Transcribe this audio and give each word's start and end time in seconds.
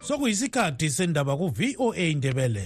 sokuyisikhathi 0.00 0.90
sendaba 0.90 1.36
ku-voa 1.36 1.96
indebele 1.96 2.64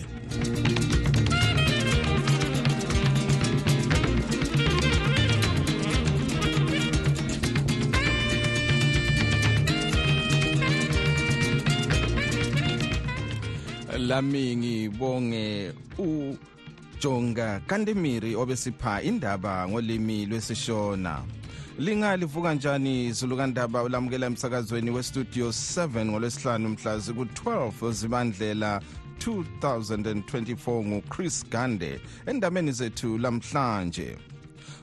lami 13.99 14.57
ngibonge 14.57 15.73
ujonga 15.99 17.61
kantemiri 17.67 18.37
obesipha 18.37 19.03
indaba 19.03 19.69
ngolimi 19.69 20.27
lwesishona. 20.27 21.42
Lingalivuka 21.79 22.55
njani 22.55 23.13
zulukandaba 23.13 23.83
ulamukela 23.83 24.27
emsakazweni 24.27 24.91
westudio 24.91 25.49
7 25.49 26.05
ngolwesihlanu 26.05 26.69
mhla 26.69 26.99
ziku-12 26.99 27.93
zibandlela 27.93 28.81
2024 29.19 30.85
nguchris 30.85 31.47
gande 31.51 32.01
endabeni 32.27 32.73
zethu 32.73 33.19
lamhlanje. 33.19 34.19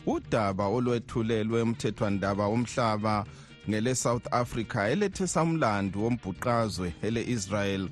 Udaba 0.06 0.68
olwethulelwe 0.68 1.62
umthethwandaba 1.62 2.48
womhlaba 2.48 3.26
ngele-south 3.70 4.28
africa 4.32 4.76
elethesa 4.92 5.42
umlando 5.44 6.00
wombhuqazwe 6.00 6.94
ele-israel 7.02 7.90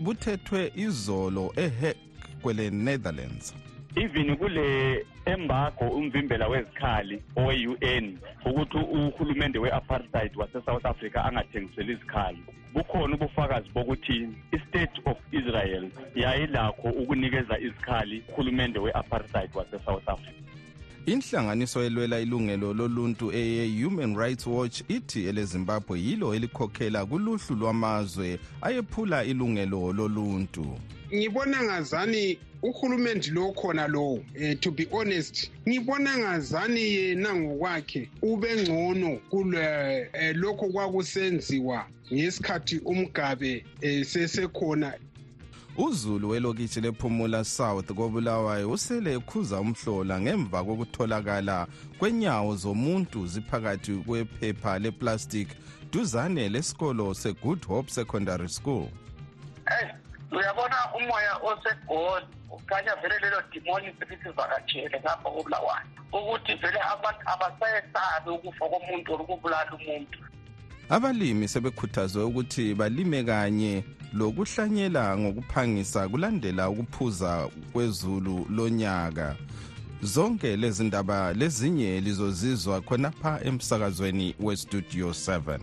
buthethwe 0.00 0.72
izolo 0.76 1.52
ehek 1.56 1.96
kwele 2.42 2.70
netherlands 2.70 3.54
even 3.96 4.36
kule 4.36 5.06
embargo 5.26 5.84
umvimbela 5.84 6.48
wezikhali 6.48 7.22
owe-un 7.36 8.18
ukuthi 8.46 8.78
uhulumende 8.78 9.58
we-apartheid 9.58 10.36
wase-south 10.36 10.86
africa 10.86 11.16
angathengiseli 11.24 11.92
izikhali. 11.92 12.38
Bukhona 12.74 13.14
ubufakazi 13.14 13.68
bokuthi 13.74 14.28
i-state 14.52 15.00
of 15.04 15.18
israel 15.32 15.90
yayilakho 16.14 16.88
ukunikeza 16.88 17.58
izikhali 17.58 18.24
uhulumende 18.28 18.78
we-apartheid 18.78 19.50
wase-south 19.54 20.08
africa. 20.08 20.43
Inhlanganiso 21.06 21.82
elwela 21.84 22.20
ilungelo 22.20 22.74
loluntu 22.74 23.32
eye-human 23.32 24.16
rights 24.16 24.46
watch 24.46 24.82
ithi 24.88 25.24
elezimbabwe 25.26 26.00
yilo 26.00 26.34
elikhokhela 26.34 27.06
kuluhlu 27.06 27.56
lwamazwe 27.56 28.38
ayephula 28.62 29.24
ilungelo 29.24 29.92
loluntu. 29.92 30.78
Ngibona 31.14 31.62
ngazani 31.62 32.38
uhulumende 32.62 33.30
lo 33.30 33.52
khona 33.52 33.86
lowo 33.88 34.24
eh, 34.34 34.56
to 34.60 34.70
be 34.70 34.84
honest 34.90 35.50
ngibona 35.68 36.18
ngazani 36.18 36.80
yena 36.80 37.34
ngokwakhe 37.36 38.08
ube 38.22 38.62
ngcono 38.62 39.16
kule 39.30 40.08
eh, 40.12 40.36
lokho 40.36 40.66
kwakusenziwa 40.68 41.86
ngesikhathi 42.12 42.78
umgabe 42.78 43.64
eh, 43.80 44.04
sesekhona. 44.06 44.92
Uzulu 45.76 46.28
welokishi 46.28 46.80
lephumula 46.80 47.44
south 47.44 47.92
kobulawayo 47.92 48.70
usele 48.70 49.14
ekhuza 49.14 49.60
umhlola 49.60 50.20
ngemva 50.20 50.64
kokutholakala 50.64 51.66
kwenyawo 51.98 52.56
zomuntu 52.56 53.26
ziphakathi 53.26 53.92
kwephepha 54.06 54.78
leplastic 54.78 55.48
duzane 55.92 56.48
lesikolo 56.48 57.14
segood 57.14 57.66
hope 57.66 57.90
secondary 57.90 58.48
school. 58.48 58.88
Hey 59.68 59.88
uyabona 60.34 60.76
umoya 60.94 61.36
osegoli? 61.36 62.26
Kukhanya 62.48 62.94
vele 63.02 63.18
lelo 63.18 63.42
dimoni 63.52 63.94
selisivakatshele 63.98 65.00
ngapha 65.00 65.30
kobulawayo 65.30 65.86
ukuthi 66.12 66.54
vele 66.54 66.80
abantu 66.80 67.20
abasayesabi 67.26 68.30
ukufa 68.30 68.68
komuntu 68.68 69.14
olukubulala 69.14 69.72
umuntu. 69.72 70.18
Abalimi 70.88 71.48
sebekhuthazwe 71.48 72.24
ukuthi 72.24 72.74
balime 72.74 73.24
kanye 73.24 73.84
lokuhlanyela 74.14 75.18
ngokuphangisa 75.18 76.08
kulandela 76.08 76.70
ukuphuza 76.70 77.48
kwezulu 77.72 78.46
lonyaka. 78.50 79.36
Zonke 80.02 80.56
lezi 80.56 80.84
ndaba 80.84 81.32
lezinye 81.32 82.00
lizozizwa 82.00 82.80
khonapha 82.80 83.40
emsakazweni 83.44 84.34
westudio 84.40 85.10
7 85.10 85.58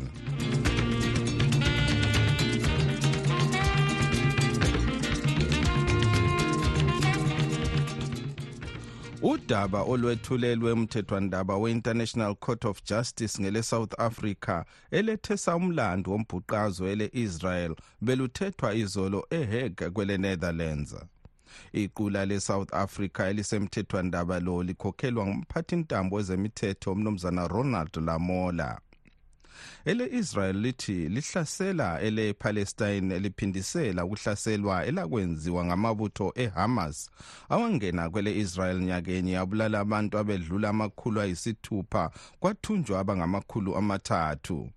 udaba 9.52 9.82
olwethulelwe 9.82 10.72
umthethwandaba 10.72 11.58
we-international 11.58 12.36
court 12.36 12.66
of 12.66 12.84
justice 12.84 13.42
ngele-south 13.42 14.00
africa 14.00 14.64
elethesa 14.92 15.56
umlando 15.56 16.12
wombhuqazo 16.12 16.88
ele-israel 16.88 17.76
beluthethwa 18.02 18.74
izolo 18.74 19.28
eheg 19.30 19.92
kwele-netherlands. 19.94 20.96
Iqula 21.74 22.26
le-south 22.26 22.74
africa 22.74 23.20
elisemthethwandaba 23.20 24.40
lo 24.40 24.64
likhokhelwa 24.64 25.28
ngumphathintambo 25.28 26.16
wezemithetho 26.16 26.92
umnumzana 26.92 27.48
ronald 27.48 27.96
lamola. 27.96 28.80
Ele-israel 29.86 30.56
lithi 30.56 31.10
lihlasela 31.10 32.02
ele-palestine 32.02 33.20
liphindisela 33.20 34.06
ukuhlaselwa 34.06 34.86
elakwenziwa 34.86 35.66
ngamabutho 35.66 36.34
ehamas. 36.36 37.10
Awangena 37.50 38.10
kwele-israel 38.10 38.80
nyakenye 38.80 39.38
abulala 39.38 39.80
abantu 39.80 40.18
abedlula 40.18 40.70
amakhulu 40.70 41.22
ayisithupha 41.22 42.12
kwathunjwa 42.40 43.00
abangamakhulu 43.00 43.76
amathathu. 43.76 44.70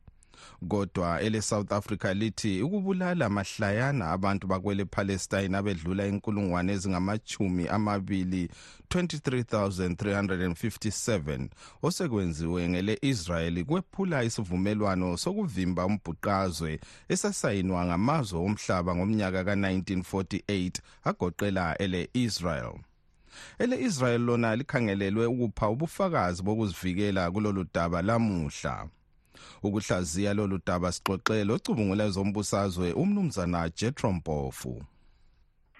Kodwa 0.68 1.20
ele-south 1.20 1.72
africa 1.72 2.14
lithi 2.14 2.62
ukubulala 2.62 3.28
mahlayana 3.28 4.10
abantu 4.10 4.46
bakwele 4.46 4.84
palestine 4.84 5.56
abedlula 5.56 6.06
inkulungwane 6.06 6.72
ezingamachumi 6.72 7.68
amabili 7.68 8.50
23357 8.90 11.48
osekwenziwe 11.82 12.68
ngele-israyeli 12.68 13.64
kwephula 13.64 14.24
isivumelwano 14.24 15.16
sokuvimba 15.16 15.86
umbhuqazwe 15.86 16.80
esasayinwa 17.08 17.84
ngamazwe 17.84 18.38
omhlaba 18.46 18.96
ngomnyaka 18.96 19.44
ka-1948 19.44 20.72
agoqela 21.04 21.78
ele-israel. 21.78 22.74
Ele-israel 23.58 24.20
lona 24.20 24.56
likhangelelwe 24.56 25.26
ukupha 25.26 25.68
ubufakazi 25.68 26.42
bokuzivikela 26.42 27.30
kulolu 27.30 27.66
daba 27.74 28.02
lamuhla 28.02 28.88
ukuhlaziya 29.62 30.34
lolu 30.34 30.58
daba 30.66 30.92
sixoxe 30.92 31.44
locubungula 31.44 32.04
ezombusazwe 32.04 32.92
umnumzana 32.92 33.70
jetrompofu 33.78 34.82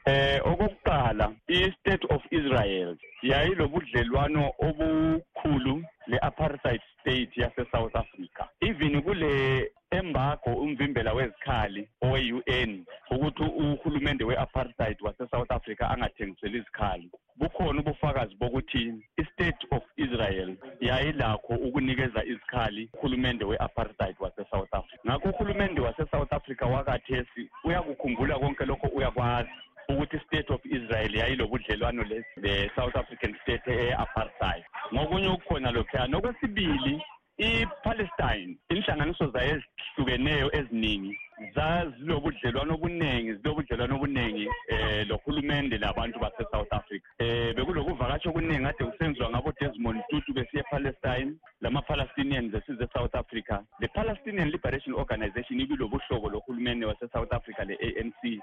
eh 0.07 0.41
okokuqala 0.45 1.33
i-state 1.49 2.05
of 2.11 2.23
israel 2.31 2.97
yayilobudlelwano 3.23 4.53
obukhulu 4.59 5.85
le-apartheid 6.07 6.81
state 7.01 7.31
yase-south 7.37 7.97
africa. 7.97 8.45
Even 8.61 9.03
kule 9.03 9.71
embargo 9.95 10.51
umvimbela 10.51 11.13
wezikhali 11.13 11.89
owe-un 12.03 12.85
ukuthi 13.11 13.43
uhulumende 13.43 14.25
we-apartheid 14.25 14.97
wase-south 15.01 15.51
africa 15.51 15.83
angathengiseli 15.91 16.59
izikhali. 16.59 17.11
Bukhona 17.37 17.81
ubufakazi 17.81 18.35
bokuthi 18.37 18.95
i-state 19.17 19.67
of 19.71 19.83
israel 19.97 20.57
yayilakho 20.81 21.55
ukunikeza 21.55 22.25
izikhali 22.25 22.89
uhulumende 22.95 23.45
we-apartheid 23.45 24.17
wase-south 24.21 24.75
africa. 24.75 25.01
Ngakho 25.07 25.29
uhulumende 25.29 25.81
wase-south 25.81 26.33
africa 26.33 26.63
wakathesi 26.63 27.51
uyakukhumbula 27.65 28.39
konke 28.39 28.65
lokho 28.65 28.87
uyakwazi 28.87 29.51
ukuthi 29.89 30.17
i-state 30.17 30.51
of 30.51 30.61
israel 30.67 31.15
yayilobudlelwano 31.15 32.05
le-south 32.37 32.97
african 32.97 33.35
state 33.43 33.67
e-apartheid. 33.69 34.65
Ngokunye 34.95 35.29
okukhona 35.29 35.71
lokhuyana 35.71 36.17
okwesibili 36.19 37.03
i-palestine 37.39 38.57
inhlanganiso 38.71 39.31
zayo 39.31 39.57
ezihlukeneyo 39.57 40.57
eziningi 40.57 41.19
zazilobudlelwano 41.55 42.75
obuningi 42.75 43.35
zilobudlelwano 43.35 43.97
obuningi 43.97 44.49
eh 44.69 45.07
lohulumende 45.09 45.79
labantu 45.79 46.19
base-south 46.21 46.73
africa. 46.73 47.07
Eh 47.19 47.55
bekulokuvakatsha 47.57 48.31
okuningi 48.31 48.63
kade 48.63 48.85
kusenziwa 48.85 49.31
ngabo 49.31 49.53
desmond 49.61 50.01
tutu 50.11 50.33
besiye 50.33 50.61
epalestine 50.61 51.35
lama-palestinians 51.61 52.55
esize 52.55 52.85
e-south 52.85 53.15
africa. 53.15 53.59
Le 53.81 53.89
palestinian 53.89 54.51
liberation 54.51 54.95
organization 54.95 55.61
ibilobuhlobo 55.61 56.31
lohulumende 56.31 56.87
wase-south 56.87 57.33
africa 57.33 57.65
le-anc 57.67 58.41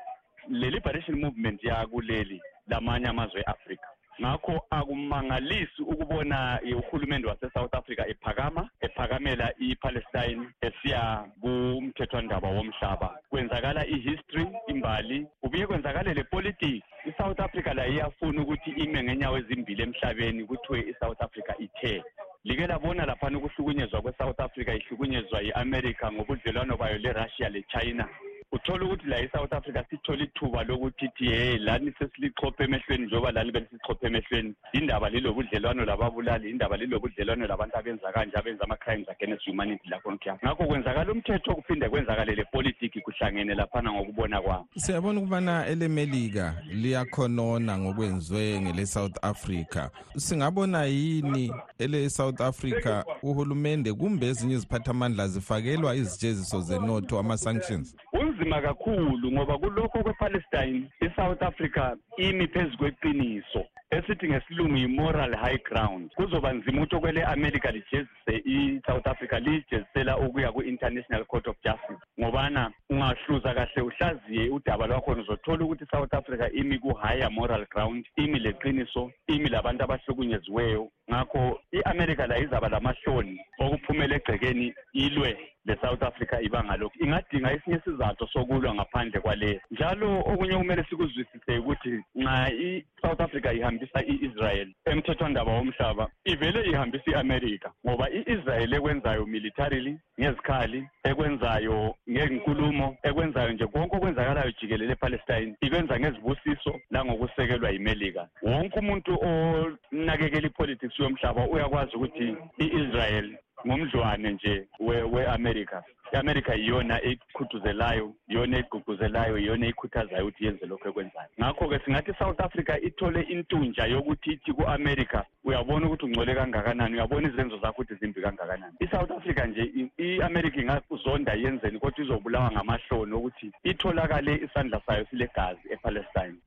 le-liberation 0.49 1.19
movement 1.19 1.63
yakuleli 1.63 2.41
lamanye 2.67 3.07
amazwe 3.07 3.41
e-afrika. 3.41 3.87
Ngakho 4.21 4.65
akumangalisi 4.69 5.81
ukubona 5.81 6.59
uhulumende 6.77 7.27
wase-south 7.27 7.73
africa 7.73 8.03
ephakama 8.07 8.69
ephakamela 9.01 9.51
i-palestine 9.59 10.47
esiya 10.61 11.25
kumthethwandaba 11.41 12.47
womhlaba. 12.49 13.17
Kwenzakala 13.29 13.85
i-history 13.87 14.47
imbali 14.67 15.25
kubuye 15.41 15.67
kwenzakale 15.67 16.13
le 16.13 16.23
politics. 16.23 16.85
I-south 17.05 17.39
africa 17.39 17.73
layo 17.75 17.93
iyafuna 17.93 18.41
ukuthi 18.41 18.69
ime 18.69 19.03
ngenyawo 19.03 19.37
ezimbili 19.37 19.83
emhlabeni 19.83 20.45
kuthiwe 20.45 20.79
i-south 20.79 21.21
africa 21.21 21.53
ithe. 21.59 22.03
Like 22.43 22.67
labona 22.67 23.05
laphana 23.05 23.37
ukuhlukunyezwa 23.37 24.01
kwe-south 24.01 24.39
africa 24.39 24.75
ihlukunyezwa 24.75 25.41
yi-america 25.41 26.11
ngobudlelwano 26.13 26.77
bayo 26.77 26.97
le-russia 26.97 27.49
le-china. 27.49 28.07
Uthola 28.51 28.85
ukuthi 28.85 29.07
la 29.07 29.19
e-south 29.19 29.53
africa 29.53 29.83
sithole 29.89 30.23
ithuba 30.23 30.63
lokuthi 30.63 31.05
ithi 31.05 31.25
ye 31.25 31.57
lani 31.57 31.93
sesilichophe 31.99 32.63
emehlweni 32.63 33.05
njengoba 33.05 33.31
lani 33.31 33.51
belisichophe 33.51 34.07
emehlweni 34.07 34.53
indaba 34.73 35.09
lilobudlelwano 35.09 35.85
lababulali 35.85 36.49
indaba 36.49 36.77
lilobudlelwano 36.77 37.47
labantu 37.47 37.77
abenza 37.77 38.11
kanje 38.11 38.37
abenza 38.37 38.63
ama-crimes 38.63 39.09
against 39.09 39.45
humanity 39.45 39.89
lakho 39.89 40.11
nkuyam 40.11 40.37
ngakho 40.45 40.63
kwenzakala 40.63 41.11
umthetho 41.11 41.55
kuphinde 41.55 41.89
kwenzakale 41.89 42.35
le 42.35 42.45
politiki 42.45 43.01
kuhlangene 43.01 43.55
laphana 43.55 43.93
ngokubona 43.93 44.41
kwami. 44.41 44.65
Siyabona 44.75 45.19
ukubana 45.19 45.67
elemelika 45.67 46.55
liyakhonona 46.71 47.77
ngokwenziwe 47.77 48.61
ngele-south 48.61 49.17
africa. 49.21 49.89
Singabona 50.17 50.83
yini 50.83 51.53
ele-south 51.79 52.41
africa 52.41 53.03
uhulumende 53.23 53.93
kumbe 53.93 54.27
ezinye 54.27 54.55
iziphathamandla 54.55 55.27
zifakelwa 55.27 55.95
izijeziso 55.95 56.61
zenotho 56.61 57.19
ama-sanctions? 57.19 57.95
Kunzima 58.21 58.61
kakhulu 58.61 59.31
ngoba 59.31 59.57
kulokho 59.57 60.03
kwepalestine 60.03 60.89
i-south 61.05 61.41
africa 61.43 61.83
imi 62.17 62.47
phezu 62.47 62.77
kweqiniso 62.77 63.61
esithi 63.91 64.27
ngesilungu 64.29 64.77
yi-moral 64.77 65.35
high 65.35 65.57
ground. 65.57 66.11
Kuzoba 66.15 66.53
nzima 66.53 66.77
ukuthi 66.81 66.95
okwele 66.95 67.23
america 67.23 67.71
lijezise 67.71 68.33
i-south 68.45 69.07
africa 69.07 69.33
liyijezisela 69.39 70.17
ukuya 70.17 70.51
ku-international 70.51 71.25
court 71.25 71.47
of 71.47 71.55
justice. 71.63 72.03
Ngobana 72.19 72.71
ungahluza 72.89 73.53
kahle 73.53 73.81
uhlaziye 73.81 74.49
udaba 74.49 74.87
lwakhona 74.87 75.21
uzothola 75.21 75.65
ukuthi 75.65 75.83
i-south 75.83 76.13
africa 76.13 76.49
imi 76.53 76.79
ku-higher 76.79 77.31
moral 77.31 77.65
ground 77.65 78.05
imi 78.15 78.39
leqiniso 78.39 79.11
imi 79.27 79.49
labantu 79.49 79.83
abahlukunyeziweyo. 79.83 80.87
Ngakho 81.11 81.59
i-america 81.71 82.27
la 82.27 82.37
izaba 82.39 82.69
lamahloni 82.69 83.39
okuphumela 83.59 84.15
egcekeni 84.15 84.73
ilwe 84.93 85.37
le-south 85.65 86.03
africa 86.03 86.35
ibanga 86.41 86.75
lokhu 86.77 87.03
ingadinga 87.03 87.53
esinye 87.53 87.77
isizathu 87.77 88.27
sokulwa 88.27 88.75
ngaphandle 88.75 89.19
kwaleyo 89.19 89.59
njalo 89.71 90.19
okunye 90.19 90.57
kumele 90.57 90.83
sikuzwisise 90.89 91.57
ukuthi 91.57 92.03
nxa 92.15 92.51
i-south 92.51 93.21
africa 93.21 93.49
ihambisa 93.53 93.99
i-israel 94.05 94.67
emthethwandaba 94.85 95.51
womhlaba 95.51 96.07
ivele 96.25 96.69
ihambisa 96.71 97.11
i-america 97.11 97.69
ngoba 97.85 98.09
i-israel 98.09 98.73
ekwenzayo 98.73 99.25
militarily 99.25 99.97
ngezikhali 100.19 100.87
ekwenzayo 101.03 101.95
ngenkulumo 102.09 102.97
ekwenzayo 103.03 103.51
nje 103.51 103.67
konke 103.67 103.95
okwenzakalayo 103.95 104.51
jikelele 104.51 104.93
epalestine 104.93 105.55
ikwenza 105.61 105.99
ngezibusiso 105.99 106.73
langokusekelwa 106.91 107.69
yimelika 107.69 108.27
wonke 108.41 108.79
umuntu 108.79 109.11
onakekela 109.27 110.47
ipolitics 110.47 110.99
yomhlaba 110.99 111.47
uyakwazi 111.47 111.95
ukuthi 111.95 112.27
i-israel 112.63 113.37
ngumdlwane 113.65 114.29
nje 114.31 114.67
we-america 115.13 115.79
i-america 116.13 116.53
yiyona 116.55 116.95
ekhuthuzelayo 117.09 118.07
yiyona 118.29 118.55
egqugquzelayo 118.61 119.35
yiyona 119.37 119.65
ekhuthazayo 119.71 120.25
ukuthi 120.25 120.45
yenze 120.45 120.65
lokhu 120.65 120.87
ekwenzayo. 120.89 121.29
Ngakho-ke 121.39 121.77
singathi 121.79 122.11
i-south 122.11 122.39
africa 122.47 122.73
ithole 122.87 123.21
intunja 123.33 123.83
yokuthi 123.93 124.31
ithi 124.35 124.51
ku-america 124.57 125.19
uyabona 125.47 125.85
ukuthi 125.85 126.05
ungcole 126.05 126.35
kangakanani 126.35 126.95
uyabona 126.95 127.27
izenzo 127.29 127.57
zakho 127.63 127.81
ukuthi 127.81 127.95
zimbi 127.99 128.21
kangakanani. 128.21 128.75
I-south 128.83 129.11
africa 129.11 129.41
nje 129.47 129.63
i-america 130.05 130.57
ingazonda 130.61 131.33
yenzeni 131.33 131.79
kodwa 131.79 132.03
izobulawa 132.03 132.51
ngamahloni 132.51 133.13
ukuthi 133.13 133.47
itholakale 133.63 134.33
isandla 134.45 134.81
sayo 134.85 135.05
silegazi 135.09 135.65
epalestine 135.73 136.39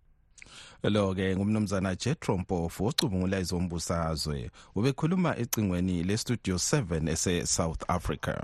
lo-ke 0.82 1.36
ngumnumzana 1.36 1.94
jetro 1.94 2.38
mpofu 2.38 2.86
ocubungula 2.86 3.38
izombusazwe 3.38 4.50
ubekhuluma 4.74 5.36
ecingweni 5.38 6.02
lestudio 6.02 6.54
7 6.56 7.08
ese-south 7.10 7.82
africa. 7.88 8.34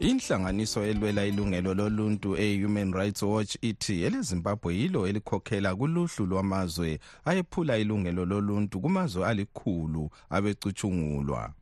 Inhlanganiso 0.00 0.84
elwela 0.84 1.24
ilungelo 1.24 1.74
loluntu 1.74 2.36
e-human 2.36 2.92
rights 2.92 3.22
watch 3.22 3.56
ithi 3.60 4.02
elezimbabwe 4.02 4.76
yilo 4.76 5.08
elikhokhela 5.08 5.76
kuluhlu 5.76 6.26
lwamazwe 6.26 7.00
ayephula 7.24 7.78
ilungelo 7.78 8.24
loluntu 8.24 8.80
kumazwe 8.80 9.26
alikhulu 9.26 10.10
abecutshungulwa. 10.30 11.52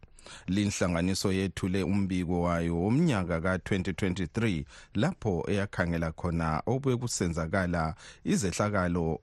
Linhlanganiso 0.46 1.32
yethule 1.32 1.82
umbiko 1.82 2.42
wayo 2.42 2.80
womnyaka 2.80 3.40
ka-2023 3.40 4.64
lapho 4.94 5.44
eyakhangela 5.48 6.12
khona 6.12 6.62
obekusenzakala 6.66 7.94
izehlakalo 8.24 9.20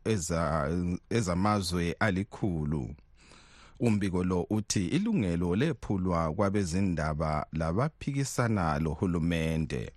ezamazwe 1.10 1.88
eza 1.88 2.00
alikhulu 2.00 2.96
umbiko 3.81 4.24
lo 4.24 4.45
uthi 4.50 4.88
ilungelo 4.88 5.56
lephulwa 5.56 6.33
kwabezindaba 6.33 7.45
labaphikisana 7.54 8.80
lohulumende. 8.80 9.92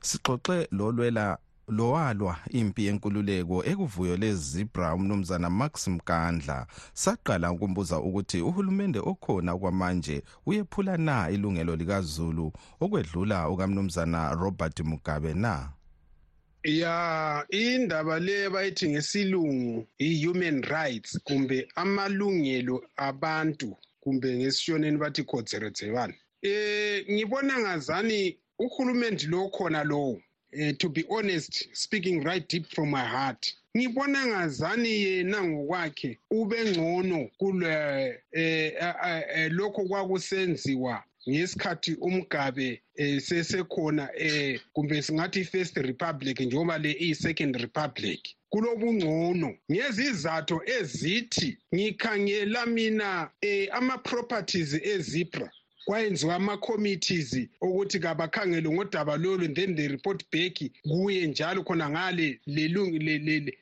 Sixoxe 0.00 0.68
lolwela 0.72 1.38
lowalwa 1.68 2.36
impi 2.50 2.84
yenkululeko 2.86 3.64
ekuvuyo 3.64 4.16
lezibra 4.16 4.94
umnumzana 4.94 5.50
max 5.50 5.88
mkandla. 5.88 6.66
Saqala 6.92 7.52
ukumbuza 7.52 8.00
ukuthi 8.00 8.40
uhulumende 8.40 8.98
okhona 8.98 9.58
kwamanje 9.58 10.22
uyephula 10.46 10.96
na 10.96 11.30
ilungelo 11.30 11.76
likazulu 11.76 12.52
okwedlula 12.80 13.48
ukamnumzana 13.48 14.32
robert 14.34 14.80
mugabe 14.80 15.34
na? 15.34 15.77
Ya 16.64 17.46
indaba 17.50 18.20
le 18.20 18.48
bayithi 18.50 18.88
ngesilungu 18.88 19.86
i-human 19.98 20.62
rights 20.62 21.20
kumbe 21.24 21.68
amalungelo 21.74 22.84
abantu 22.96 23.76
kumbe 24.00 24.36
ngesishoneni 24.36 24.98
bathi 24.98 25.22
khodzeredzebani 25.24 26.14
eh 26.42 27.04
ngibona 27.10 27.58
ngazani 27.58 28.38
uhulumende 28.58 29.26
lo 29.26 29.48
khona 29.48 29.84
lowo 29.84 30.20
eh, 30.52 30.76
to 30.78 30.88
be 30.88 31.04
honest 31.08 31.68
speaking 31.72 32.24
right 32.24 32.48
deep 32.48 32.66
from 32.66 32.90
my 32.90 33.04
heart 33.04 33.54
ngibona 33.76 34.26
ngazani 34.26 34.88
yena 34.88 35.44
ngokwakhe 35.44 36.18
ube 36.30 36.64
ngcono 36.70 37.30
kule 37.38 38.22
eh, 38.32 39.50
lokho 39.50 39.84
kwakusenziwa 39.84 41.04
ngesikhathi 41.28 41.94
umgabe 42.00 42.82
eh, 42.96 43.20
sesekhona 43.20 44.08
eh, 44.16 44.60
kumbe 44.72 45.02
singathi 45.02 45.40
i-first 45.40 45.76
republic 45.76 46.40
njengoba 46.40 46.78
le 46.78 46.92
iyi-second 46.92 47.56
republic. 47.56 48.20
Kulobungcono. 48.50 49.56
Ngezizathu 49.72 50.60
ezithi 50.66 51.58
ngikhangela 51.74 52.66
mina 52.66 53.30
eh, 53.40 53.68
ama-properties 53.72 54.74
ezibra 54.74 55.50
kwayenziwa 55.88 56.34
ama-committees 56.34 57.48
ukuthi 57.60 57.98
kabakhangele 57.98 58.68
ngodaba 58.70 59.16
lolu 59.16 59.48
then 59.54 59.74
they 59.76 59.88
report 59.88 60.24
back 60.32 60.56
kuye 60.82 61.26
njalo 61.26 61.62
khona 61.64 61.90
ngale 61.90 62.40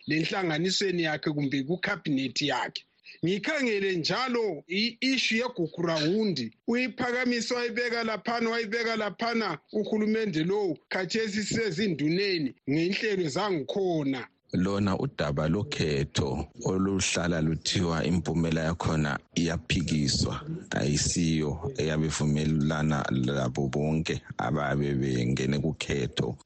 lenhlanganisweni 0.06 1.02
yakhe 1.02 1.30
kumbe 1.30 1.62
kukhabhinethi 1.62 2.48
yakhe. 2.48 2.84
Ngikhangele 3.26 3.96
njalo 3.96 4.62
i-ishu 4.68 5.36
yegugurawundi 5.36 6.52
uyiphakamisa 6.68 7.54
wayibeka 7.54 8.04
laphana 8.04 8.50
wayibeka 8.50 8.96
laphana 8.96 9.58
uhulumende 9.72 10.44
lowu. 10.44 10.78
Khathesi 10.88 11.42
sezinduneni 11.42 12.54
ngenhlelo 12.70 13.28
zangikhona. 13.28 14.26
Lona 14.52 14.98
udaba 14.98 15.48
lokhetho 15.48 16.46
oluhlala 16.64 17.40
luthiwa 17.40 18.04
impumela 18.04 18.60
yakhona 18.64 19.18
iyaphikiswa 19.34 20.40
ayisiyo 20.70 21.72
eyabevumelana 21.78 22.98
labo 23.10 23.68
bonke 23.68 24.22
ababe 24.38 24.94
bengene 24.94 25.58
kukhetho. 25.58 26.36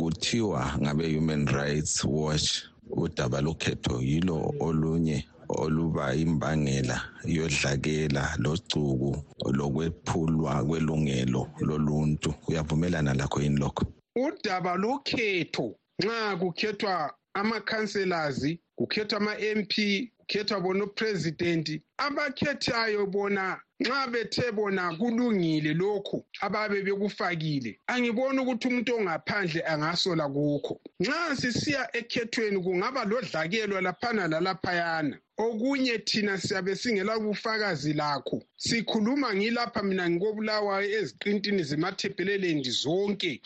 Kuthiwa 0.00 0.76
ngabe-human 0.80 1.46
rights 1.46 2.04
watch 2.04 2.64
udaba 2.90 3.40
lokhetho 3.40 4.00
yilo 4.00 4.54
olunye 4.60 5.24
oluba 5.62 6.14
imbangela 6.14 7.02
yodlakela 7.24 8.36
locuku 8.38 9.16
lokwephulwa 9.52 10.64
kwelungelo 10.64 11.50
loluntu. 11.60 12.34
Uyavumelana 12.48 13.14
lakho 13.14 13.40
yini 13.42 13.58
lokho? 13.60 13.84
Udaba 14.16 14.76
lokhetho 14.76 15.74
nxa 16.02 16.36
kukhethwa 16.36 17.14
ama-councillors 17.34 18.40
kukhethwa 18.76 19.18
ama-mp 19.18 19.74
kukhethwa 20.18 20.60
bona 20.60 20.84
upresident 20.84 21.80
abakhethayo 21.98 23.06
bona 23.06 23.60
nxa 23.80 24.06
bethe 24.12 24.52
bona 24.52 24.94
kulungile 24.96 25.74
lokho 25.74 26.24
ababe 26.40 26.82
bekufakile 26.82 27.78
angiboni 27.86 28.38
ukuthi 28.40 28.68
umuntu 28.68 28.96
ongaphandle 28.96 29.62
angasola 29.66 30.28
kukho. 30.28 30.80
Nxa 31.00 31.36
sisiya 31.36 31.96
ekhethweni 31.96 32.58
kungaba 32.62 33.04
lodlakelo 33.04 33.80
laphana 33.80 34.28
lalaphayana. 34.28 35.18
Okunye 35.46 35.98
thina 35.98 36.38
siyabe 36.38 36.76
singela 36.76 37.18
bufakazi 37.18 37.92
lakho. 37.92 38.42
Sikhuluma 38.56 39.34
ngilapha 39.34 39.82
mina 39.82 40.10
ngikobulawayo 40.10 40.88
eziqintini 40.98 41.62
zemathebhelelendi 41.70 42.70
zonke 42.70 43.40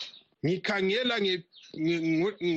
ngikhangela 0.45 1.15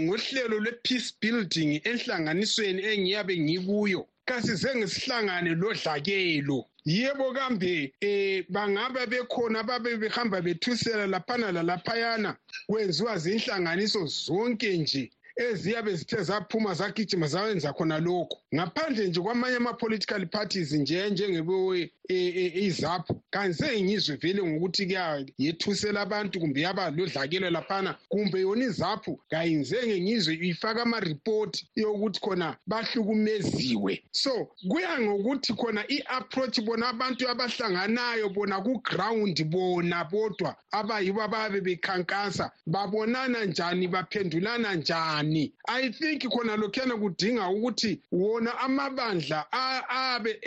ngohlelo 0.06 0.56
lwe-peace 0.64 1.10
building 1.20 1.80
enhlanganisweni 1.84 2.80
engiyabe 2.82 3.34
ngikuyo. 3.38 4.06
Kasizenge 4.28 4.86
sihlangane 4.86 5.54
lodlakelo 5.54 6.66
yebo 6.84 7.32
kambe 7.32 7.92
eh 8.00 8.44
bangabe 8.48 9.06
bekhona 9.06 9.62
babe 9.62 9.96
behamba 9.96 10.40
bethusela 10.40 11.06
laphana 11.06 11.52
lalaphayana 11.52 12.36
kwenziwa 12.66 13.18
zinhlanganiso 13.18 14.06
zonke 14.06 14.76
nje. 14.76 15.10
Eziyabe 15.36 15.94
zithe 15.94 16.22
zaphuma 16.22 16.74
zagijima 16.74 17.26
zawenza 17.26 17.72
khona 17.72 17.98
lokho 17.98 18.38
ngaphandle 18.54 19.08
nje 19.08 19.20
kwamanye 19.20 19.56
ama-political 19.56 20.26
parties 20.26 20.72
nje 20.72 21.10
njengebe 21.10 21.90
izapho 22.08 23.22
kanti 23.30 23.58
sengizwe 23.58 24.16
vele 24.16 24.42
ngokuthi 24.42 24.86
kuya 24.86 25.24
yethusela 25.38 26.00
abantu 26.00 26.40
kumbe 26.40 26.60
yaba 26.60 26.90
lodlakelo 26.90 27.50
laphana 27.50 27.96
kumbe 28.08 28.40
yona 28.40 28.64
izapho 28.64 29.18
kayinzenge 29.30 30.00
ngizwe 30.00 30.34
ifaka 30.42 30.82
amaripoti 30.82 31.68
yokuthi 31.76 32.20
khona 32.20 32.56
bahlukumeziwe. 32.66 34.02
So 34.12 34.48
kuya 34.68 35.00
ngokuthi 35.00 35.52
khona 35.54 35.84
i-approach 35.88 36.60
bona 36.60 36.88
abantu 36.88 37.28
abahlanganayo 37.28 38.28
bona 38.34 38.60
ku-ground 38.60 39.44
bona 39.44 40.04
bodwa 40.04 40.56
abayibo 40.72 41.22
ababe 41.22 41.60
bekhankasa 41.60 42.50
babonana 42.66 43.44
njani 43.44 43.88
baphendulana 43.88 44.74
njani 44.74 45.19
i 45.68 45.90
think 45.90 46.22
khona 46.28 46.56
lokhuyana 46.56 46.96
kudinga 46.96 47.48
ukuthi 47.48 48.00
wona 48.12 48.58
amabandla 48.58 49.46
abe 49.88 50.38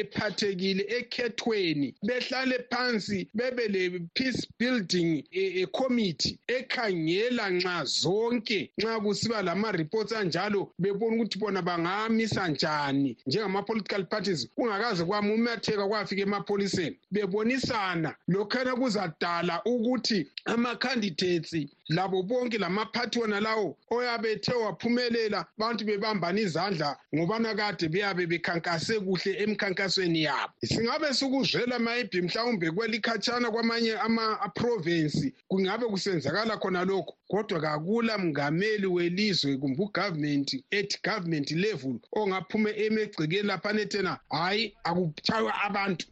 ephathekile 0.00 0.84
ekhethweni 0.88 1.94
behlale 2.02 2.58
phansi 2.70 3.28
bebe 3.34 3.68
le-peace 3.68 4.46
building 4.58 5.24
committee 5.72 6.38
ekhangela 6.46 7.50
nxa 7.50 7.84
zonke 7.84 8.70
nxa 8.78 9.00
kusiba 9.00 9.42
lama-reports 9.42 10.12
anjalo 10.12 10.72
bebona 10.78 11.16
ukuthi 11.16 11.38
bona 11.38 11.62
bangamisa 11.62 12.48
njani 12.48 13.16
njengama-political 13.26 14.04
parties. 14.04 14.48
Kungakaze 14.54 15.04
kwamumetheka 15.04 15.88
kwafika 15.88 16.22
emapholiseni 16.22 16.96
bebonisana. 17.10 18.14
Lokhana 18.28 18.76
kuzadala 18.76 19.62
ukuthi 19.64 20.26
ama-candidates 20.44 21.66
labo 21.90 22.22
bonke 22.22 22.58
lamaphathi 22.58 23.18
wona 23.18 23.40
lawo 23.40 23.76
oyabe 23.90 24.32
ethe 24.32 24.54
waphumelela 24.54 25.46
abantu 25.58 25.84
bebambana 25.84 26.40
izandla 26.40 26.96
ngobana 27.14 27.54
kade 27.54 27.88
beyabe 27.88 28.26
bekhankase 28.26 29.00
kuhle 29.00 29.32
emkhankasweni 29.42 30.22
yabo. 30.22 30.52
Singabe 30.64 31.14
sikuzwela 31.14 31.78
maybe 31.78 32.22
mhlawumbe 32.22 32.70
kwelikhatshana 32.70 33.50
kwamanye 33.50 33.92
ama-provinsi 33.98 35.34
kungabe 35.48 35.86
kusenzakala 35.86 36.56
khona 36.56 36.84
lokho 36.84 37.14
kodwa 37.28 37.60
kakula 37.60 38.18
mngameli 38.18 38.86
welizwe 38.86 39.56
kumbe 39.56 39.82
ugovernment 39.82 40.54
at 40.72 41.02
government 41.02 41.50
level 41.50 41.98
ongaphuma 42.12 42.70
emegcikeni 42.70 43.42
laphana 43.48 43.80
ethena 43.80 44.18
hhayi 44.30 44.76
akutshaywa 44.84 45.52
abantu. 45.66 46.06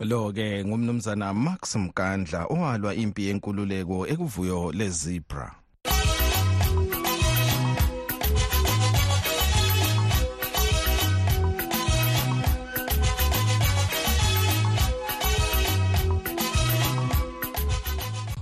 Lo 0.00 0.32
ke 0.32 0.64
ngumnumzana 0.64 1.34
Max 1.34 1.76
Mkandla 1.76 2.46
owalwa 2.46 2.94
impi 2.94 3.26
yenkululeko 3.26 4.06
ekuvuyo 4.12 4.72
lezebra. 4.72 5.54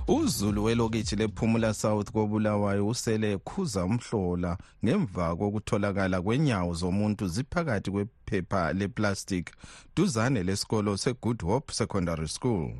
Uzulu 0.07 0.63
welokitshi 0.63 1.15
lephumula 1.15 1.73
south 1.73 2.11
kobulawayo 2.11 2.87
usele 2.87 3.31
ekhuza 3.31 3.85
umhlola 3.85 4.57
ngemva 4.85 5.35
kokutholakala 5.35 6.21
kwenyawo 6.21 6.73
zomuntu 6.73 7.27
ziphakathi 7.27 7.91
kwephepha 7.91 8.73
leplastic 8.73 9.51
duzane 9.95 10.43
lesikolo 10.43 10.97
segood 10.97 11.41
hope 11.43 11.73
secondary 11.73 12.27
school. 12.27 12.71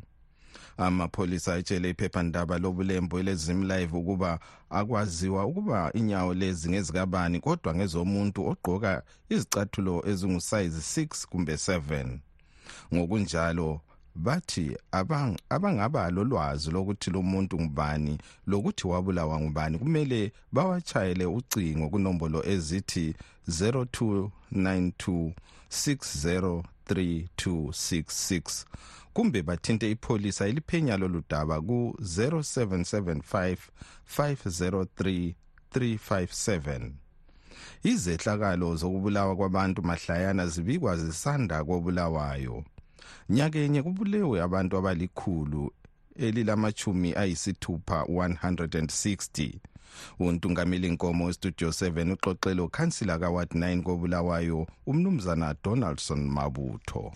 Amapholisa 0.78 1.58
etshele 1.58 1.90
iphephandaba 1.90 2.58
lobulembo 2.58 3.20
elezim 3.20 3.64
live 3.64 3.98
ukuba 3.98 4.40
akwaziwa 4.70 5.46
ukuba 5.46 5.94
inyawo 5.94 6.34
lezi 6.34 6.70
ngezikabani 6.70 7.40
kodwa 7.40 7.76
ngezomuntu 7.76 8.48
ogqoka 8.50 9.04
izicathulo 9.30 10.04
ezingusayizi 10.10 11.02
6 11.02 11.28
kumbe 11.28 11.54
7 11.54 12.18
ngokunjalo 12.94 13.82
bathi 14.18 14.78
abang, 14.92 15.38
abangaba 15.50 16.12
lolwazi 16.12 16.72
lokuthi 16.72 17.12
lo 17.12 17.22
muntu 17.22 17.62
ngubani 17.62 18.18
lokuthi 18.48 18.88
wabulawa 18.88 19.40
ngubani 19.40 19.78
kumele 19.78 20.32
bawachayele 20.52 21.26
ucingo 21.26 21.90
kunombolo 21.90 22.46
ezithi 22.46 23.16
0292 23.48 25.32
603266 25.70 28.66
kumbe 29.14 29.44
bathinte 29.44 29.92
ipholisa 29.92 30.48
eliphenya 30.48 30.98
lolu 30.98 31.24
daba 31.30 31.62
ku 31.62 31.96
0775 32.02 33.58
503 34.18 35.34
357 35.74 36.92
izehlakalo 37.84 38.76
zokubulawa 38.76 39.36
kwabantu 39.36 39.84
mahlayana 39.84 40.48
zibikwa 40.48 40.98
zisanda 40.98 41.64
kobulawayo 41.64 42.64
nyakenye 43.30 43.84
kubulewe 43.84 44.42
abantu 44.42 44.78
abalikhulu 44.78 45.74
elilamachumi 46.16 47.16
ayisithupha 47.16 48.02
160 48.02 49.54
untungameli 50.20 50.90
nkomo 50.90 51.26
westudio 51.26 51.70
7 51.70 52.12
uxoxele 52.14 52.62
ukhansila 52.62 53.20
kaward 53.20 53.52
9 53.52 53.84
kobulawayo 53.84 54.68
umnumzana 54.86 55.56
donaldson 55.64 56.30
mabutho. 56.30 57.14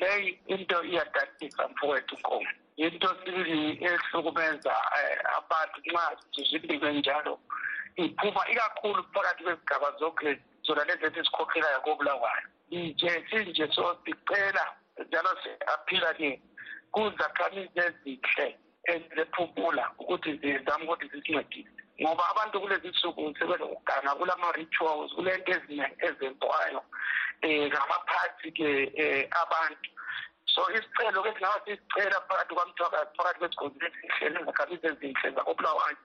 Leyi 0.00 0.38
into 0.46 0.84
iyadadisa 0.84 1.68
mfowethu 1.68 2.16
nkomo. 2.18 2.46
Into 2.76 3.08
sibili 3.24 3.84
ehlukumeza 3.84 4.74
abantu 5.38 5.80
nxa 5.86 6.16
zizibike 6.36 6.92
njalo. 6.92 7.38
Iphuma 7.96 8.48
ikakhulu 8.52 9.04
phakathi 9.12 9.42
kwezigaba 9.44 9.92
zonke 9.98 10.38
zona 10.66 10.84
lezi 10.84 11.04
ezizikhokhelayo 11.04 11.80
kobulawayo. 11.80 12.46
Nje 12.70 13.24
sinje 13.30 13.68
so 13.74 13.96
sicela 14.04 14.66
njalo 15.04 15.30
siyaphila-ke 15.42 16.30
kuzakhamizi 16.92 17.80
ezinhle 17.86 18.46
ezilephumula 18.92 19.84
ukuthi 19.98 20.30
zizame 20.40 20.84
ukuthi 20.84 21.06
zisincedise 21.12 21.70
ngoba 22.00 22.28
abantu 22.28 22.60
kulezi 22.60 22.88
nsuku 22.88 23.34
sebelokuganga 23.38 24.14
kulama-rituals 24.18 25.12
kulento 25.16 25.52
eziningi 25.52 25.96
ezenziwayo 26.06 26.80
um 27.44 27.66
ngamaphathi-ke 27.68 28.68
um 29.02 29.24
abantu. 29.42 29.90
So 30.52 30.60
isicelo-ke 30.76 31.32
singaba 31.34 31.60
sisicela 31.64 32.20
phakathi 32.28 32.54
kwamthwakazi 32.54 33.10
phakathi 33.16 33.38
kwesigodzi 33.38 33.78
esihle 33.86 34.28
nezakhamizi 34.30 34.86
ezinhle 34.86 35.28
zakobulawayo 35.36 35.96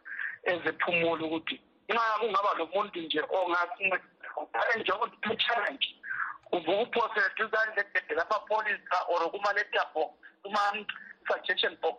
ezephumula 0.52 1.24
ukuthi 1.26 1.58
nxa 1.90 2.20
kungaba 2.20 2.52
lo 2.58 2.66
muntu 2.74 3.00
nje 3.00 3.22
ongasincedisa 3.36 4.78
nje 4.78 4.92
ukuthi 4.92 5.34
echallenge 5.34 5.90
uvuka 6.52 6.82
uphosele 6.84 7.30
duzane 7.38 7.76
legede 7.76 8.16
lamapholisa 8.16 8.98
or 9.10 9.32
kuma-letter 9.32 9.86
box 9.94 10.12
kuma-suggestion 10.44 11.78
box 11.82 11.98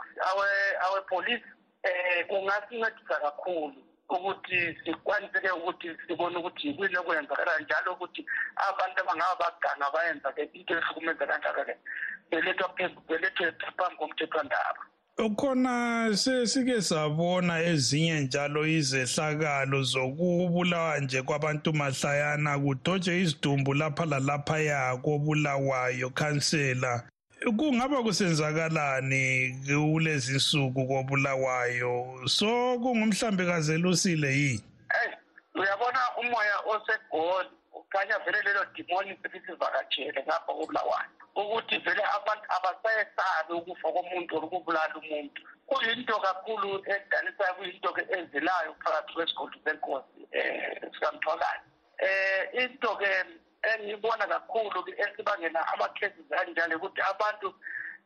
awepolice 0.84 1.44
um 1.84 2.24
kungasincedisa 2.28 3.16
kakhulu 3.20 3.74
ukuthi 4.08 4.76
sikwanise-ke 4.84 5.50
ukuthi 5.50 5.88
sibone 6.06 6.36
ukuthi 6.38 6.68
yikuyini 6.68 6.96
okwenzakala 6.98 7.58
njalo 7.58 7.92
ukuthi 7.92 8.26
abantu 8.68 9.00
abangaba 9.00 9.36
baganga 9.40 9.90
bayenza-ke 9.94 10.42
into 10.52 10.74
ehlukumeza 10.74 11.26
kanjalo-ke. 11.26 11.74
Belethwe 12.30 13.52
phambi 13.76 13.96
komthethwandaba 13.98 14.91
khona 15.30 16.08
sesike 16.16 16.82
sabona 16.82 17.62
ezinye 17.62 18.20
njalo 18.20 18.66
izehlakalo 18.66 19.82
zokubulawa 19.82 20.98
nje 20.98 21.22
kwabantu 21.22 21.72
mahlayana 21.72 22.58
kudotshwe 22.58 23.20
izidumbu 23.20 23.74
lapha 23.74 24.04
lalaphaya 24.04 24.96
kobulawayo 24.96 26.10
khansela. 26.10 27.02
Kungaba 27.56 28.02
kusenzakalani 28.02 29.56
kulezi 29.66 30.36
nsuku 30.36 30.86
kobulawayo? 30.86 32.20
So 32.26 32.78
kungumhlambi 32.78 33.46
kazelusile 33.46 34.30
yini? 34.38 34.62
Uyabona 35.54 36.00
umoya 36.20 36.56
osegoli? 36.66 37.48
Ukhanya 37.92 38.18
vele 38.18 38.42
lelo 38.42 38.64
dimoni 38.74 39.18
selisivakatshele 39.22 40.22
ngapha 40.22 40.52
kobulawayo 40.52 41.10
ukuthi 41.36 41.78
vele 41.78 42.02
abantu 42.16 42.46
abasayesabi 42.56 43.52
ukufa 43.52 43.92
komuntu 43.92 44.36
or 44.36 44.44
ukubulala 44.44 44.94
umuntu. 44.96 45.42
Kuyinto 45.66 46.20
kakhulu 46.20 46.84
edanisayo 46.86 47.54
kuyinto-ke 47.54 48.02
ezilayo 48.16 48.74
phakathi 48.84 49.12
kwesigodi 49.12 49.58
senkosi 49.64 50.20
um 50.38 50.92
sikamthwakazi. 50.94 51.68
Um 52.02 52.60
into-ke 52.60 53.10
engiyibona 53.62 54.26
kakhulu-ke 54.26 54.92
esibangela 55.02 55.60
ama-cases 55.72 56.32
anjalo 56.32 56.76
ukuthi 56.76 57.00
abantu 57.00 57.54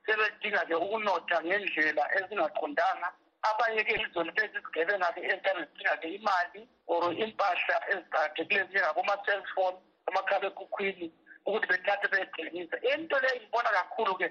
sebedinga-ke 0.07 0.75
ukunotha 0.75 1.43
ngendlela 1.43 2.05
ezingaqondanga 2.16 3.09
abanye-ke 3.49 3.95
izona 4.05 4.33
lezi 4.37 4.59
zigebenga-ke 4.65 5.21
ezitane 5.31 5.61
zidinga-ke 5.67 6.09
imali 6.19 6.61
or 6.87 7.12
impahla 7.25 7.76
eziqakathekileyo 7.93 8.65
njengaboma-cellphone 8.67 9.76
amakhalekhukhwini 10.09 11.07
ukuthi 11.47 11.67
bethathe 11.67 12.07
beyethengisa 12.12 12.76
into 12.93 13.17
leyo 13.23 13.37
ngibona 13.41 13.71
kakhulu-ke 13.79 14.29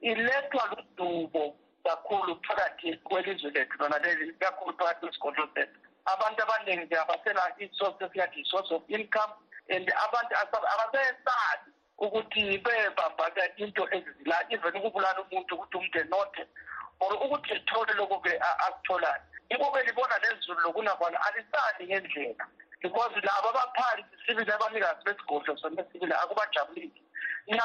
ilethwa 0.00 0.64
ludubo 0.72 1.56
kakhulu 1.84 2.40
phakathi 2.46 2.96
kwelizwe 2.96 3.50
lethu 3.50 3.78
lona 3.78 3.98
leli 3.98 4.32
kakhulu 4.32 4.76
phakathi 4.78 5.00
kwesigodlo 5.00 5.48
sethu. 5.54 5.78
Abantu 6.04 6.42
abaningi 6.42 6.84
nje 6.84 6.96
abasela 6.98 7.42
i-source 7.58 8.04
esiyathi 8.04 8.40
i-source 8.40 8.70
of 8.74 8.82
income 8.88 9.32
and 9.68 9.86
abantu 10.04 10.32
abaseyesazi 10.74 11.70
ukuthi 11.98 12.58
bebamba 12.58 13.26
into 13.56 13.82
ezizilayo 13.94 14.46
even 14.50 14.76
ukubulala 14.76 15.20
umuntu 15.22 15.54
ukuthi 15.54 15.76
umuntu 15.76 15.98
enothe 15.98 16.42
or 17.00 17.12
ukuthi 17.24 17.52
ethole 17.54 17.92
lokhu-ke 17.94 18.32
akutholayo 18.66 19.22
ikube 19.48 19.82
libona 19.82 20.18
lezulu 20.22 20.60
lokunakwana 20.60 21.18
alisali 21.26 21.86
ngendlela 21.86 22.44
because 22.82 23.14
labo 23.26 23.48
abaphansi 23.48 24.14
sibili 24.26 24.52
abanikazi 24.52 25.04
besigodlo 25.04 25.56
sona 25.56 25.84
sibili 25.92 26.12
akubajabulisi 26.12 27.02
na 27.48 27.64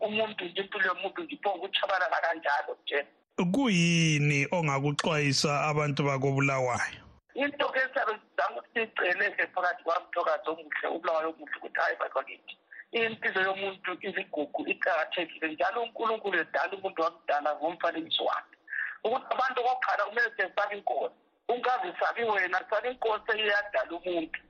umuntu 0.00 0.44
nje 0.44 0.60
impilo 0.60 0.86
yomuntu 0.86 1.22
ngiphonga 1.22 1.58
ukutshabalala 1.58 2.16
kanjalo 2.24 2.76
nje. 2.82 3.06
Kuyini 3.54 4.48
ongakuxwayisa 4.52 5.50
abantu 5.70 6.00
bakobulawayo? 6.08 7.02
Into 7.34 7.68
ke 7.68 7.80
siyabe 7.92 8.12
sizama 8.22 8.56
ukuthi 8.56 8.72
siyiceleke 8.74 9.46
phakathi 9.54 9.82
kwamthokazi 9.84 10.48
omuhle 10.50 10.88
ubulawayo 10.88 11.28
omuhle 11.30 11.56
ukuthi 11.58 11.80
hayi 11.80 11.96
bakithi. 12.00 12.54
Impilo 12.92 13.40
yomuntu 13.42 13.90
izigugu 14.00 14.60
iqakathekile 14.72 15.48
njalo 15.52 15.82
unkulunkulu 15.82 16.38
edala 16.38 16.72
umuntu 16.72 17.02
wakudala 17.02 17.56
ngomfanekiso 17.56 18.24
wakhe. 18.24 18.55
Ukuthi 19.04 19.26
abantu 19.34 19.62
kokuqala 19.62 20.04
kumele 20.04 20.30
sesabe 20.36 20.76
inkosi. 20.78 21.14
Ungazisabi 21.48 22.22
wena 22.24 22.58
sabe 22.70 22.90
inkosi 22.90 23.30
eyiyadala 23.32 23.92
umuntu. 23.98 24.40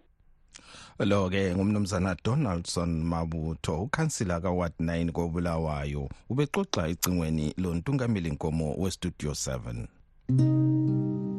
Lo 0.98 1.28
ke 1.28 1.54
ngumnumzana 1.54 2.16
Donaldson 2.24 3.04
Mabutho 3.04 3.82
ukhansila 3.82 4.40
kaWard 4.40 4.72
9 4.80 5.12
kobulawayo 5.12 6.08
ubexoxa 6.30 6.88
icingweni 6.88 7.54
lontungameli 7.58 8.28
inkomo 8.28 8.74
westudio 8.78 9.30
7 9.30 11.35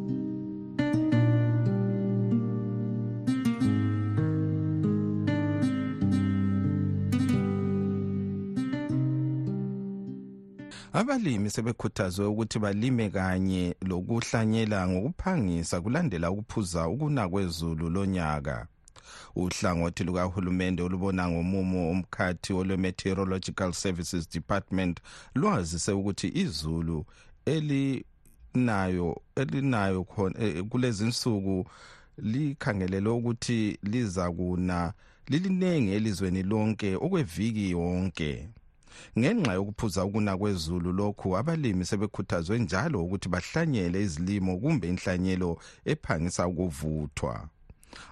abalimi 10.99 11.49
sebekhuthazwe 11.49 12.25
ukuthi 12.25 12.59
balime 12.59 13.09
kanye 13.09 13.75
lokuhlanyela 13.89 14.87
ngokuphangisa 14.87 15.81
kulandela 15.81 16.31
ukuphuza 16.31 16.87
ukuna 16.87 17.29
kwezulu 17.29 17.89
lonyaka. 17.89 18.67
Uhlangothi 19.35 20.03
lukahulumende 20.03 20.81
olubona 20.83 21.29
ngomumo 21.29 21.91
omkhathi 21.91 22.53
olwe-meteorological 22.59 23.71
services 23.73 24.29
department 24.29 24.99
lwazise 25.35 25.91
ukuthi 25.91 26.27
izulu 26.43 27.05
elinayo 27.45 29.21
elinayo 29.35 30.01
eh, 30.39 30.63
kulezi 30.69 31.05
nsuku 31.05 31.69
likhangelelwe 32.17 33.13
ukuthi 33.13 33.77
liza 33.83 34.31
kuna 34.31 34.93
liliningi 35.27 35.91
elizweni 35.91 36.43
lonke 36.43 36.95
okweviki 36.95 37.71
yonke 37.71 38.49
ngenxa 39.19 39.53
yokuphuza 39.53 40.05
ukuna 40.05 40.37
kwezulu 40.37 40.91
lokhu 40.93 41.37
abalimi 41.37 41.85
sebekhuthazwe 41.85 42.59
njalo 42.59 43.03
ukuthi 43.03 43.29
bahlanyele 43.29 43.97
izilimo 44.03 44.57
kumbe 44.57 44.85
inhlanyelo 44.89 45.59
ephangisa 45.91 46.47
ukuvuthwa. 46.47 47.49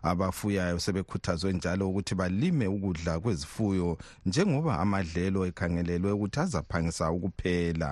Abafuyayo 0.02 0.80
sebekhuthazwe 0.80 1.54
njalo 1.54 1.90
ukuthi 1.90 2.16
balime 2.16 2.68
ukudla 2.68 3.20
kwezifuyo 3.20 3.98
njengoba 4.26 4.80
amadlelo 4.84 5.40
ekhangelelwe 5.50 6.12
ukuthi 6.12 6.40
azaphangisa 6.40 7.12
ukuphela. 7.16 7.92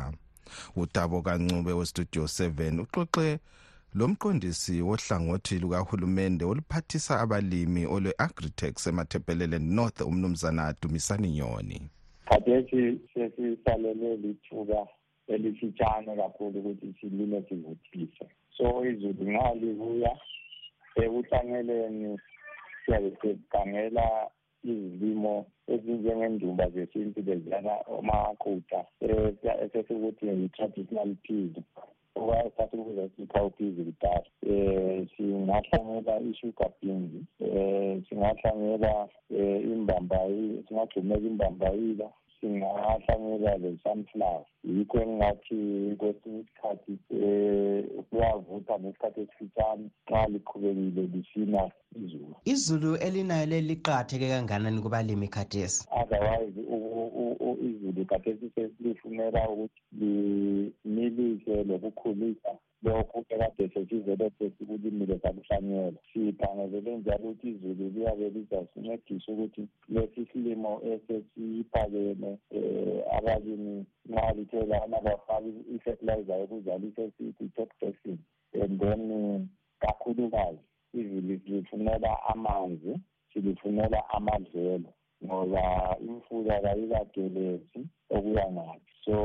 Udabo 0.82 1.18
kancube 1.26 1.72
westudio 1.80 2.24
7 2.24 2.80
uxoxe 2.84 3.40
lomqondisi 3.98 4.76
wohlangothi 4.88 5.56
lukahulumende 5.64 6.44
oluphathisa 6.52 7.14
abalimi 7.24 7.84
olwe-agritex 7.96 8.74
emathebhelele 8.92 9.60
north 9.60 10.00
umnumzana 10.10 10.64
dumisani 10.82 11.30
nyoni 11.38 11.78
khathesi 12.28 13.00
sesisalele 13.14 14.10
lithuba 14.24 14.88
elifitshane 15.28 16.16
kakhulu 16.16 16.60
ukuthi 16.60 16.88
silime 17.00 17.42
sivuthise 17.48 18.26
so 18.58 18.86
izulu 18.86 19.24
nxa 19.32 19.54
libuya 19.62 20.14
ekuhlanyeleni 21.04 22.10
siyabe 22.86 23.10
sikhangela 23.22 24.06
izilimo 24.72 25.46
ezinjengendumba 25.74 26.66
zesintu 26.74 27.20
leziyana 27.28 27.74
omaqutha 27.98 28.80
esesikuthi 29.64 30.26
yi-traditional 30.40 31.12
peas 31.24 31.56
okwasasikubeza 32.16 33.10
siyi-cowpeas 33.16 33.76
kudala. 33.88 34.30
Um 34.46 35.08
singahlanyela 35.14 36.14
i-sugar 36.30 36.72
beans 36.82 37.12
um 37.40 38.04
singahlanyela 38.10 38.94
um 39.30 39.60
imbambayila 39.74 40.64
singagcumeka 40.68 41.28
imbambayila 41.32 42.08
singahlanyela 42.44 43.58
le-sunflower 43.58 44.46
yikho 44.64 44.98
engingathi 45.02 45.96
kwesinye 46.00 46.40
isikhathi 46.40 46.92
um 47.12 48.04
kuyavutha 48.10 48.80
ngesikhathi 48.80 49.22
esifitshane 49.22 49.86
nxa 50.10 50.28
liqhubekile 50.28 51.02
lisina 51.14 51.72
izulu. 51.96 52.36
Izulu 52.46 52.92
elinayo 53.06 53.46
leli 53.46 53.68
liqakatheke 53.68 54.28
kanganani 54.30 54.82
kubalimi 54.82 55.28
khathesi? 55.28 55.88
Otherwise 56.02 56.60
izulu 57.70 58.06
khathesi 58.06 58.52
selifunela 58.56 59.50
ukuthi 59.50 59.82
limilise 60.00 61.64
lokukhulisa. 61.64 62.52
Lokhu 62.84 63.26
ekade 63.30 63.70
sesivele 63.74 64.32
sesikulimile 64.38 65.20
sakuhlanyela 65.20 66.00
siphangelele 66.14 66.98
njalo 66.98 67.30
ukuthi 67.30 67.48
izulu 67.50 67.90
liyabe 67.90 68.30
lizasincedisa 68.30 69.32
ukuthi 69.32 69.68
lesi 69.90 70.26
silimo 70.32 70.82
esesiphakeme 70.92 72.32
um 72.58 73.02
abalimi 73.18 73.86
nxa 74.10 74.34
lithe 74.36 74.66
lana 74.66 74.98
bafake 75.06 75.50
i-fertilizer 75.76 76.40
yokuzalisa 76.40 77.02
esithi 77.02 77.46
top 77.56 77.70
dressing 77.80 78.20
and 78.62 78.80
then 78.82 79.04
kakhulukazi 79.80 80.60
izulu 80.94 81.40
silifunela 81.46 82.12
amanzi 82.32 82.94
silifunela 83.34 84.10
amadlelo. 84.10 84.94
Ngoba 85.26 85.98
imfula 86.08 86.62
kayikagelezi 86.64 87.82
okuya 88.16 88.46
ngaphi 88.52 88.94
so 89.06 89.18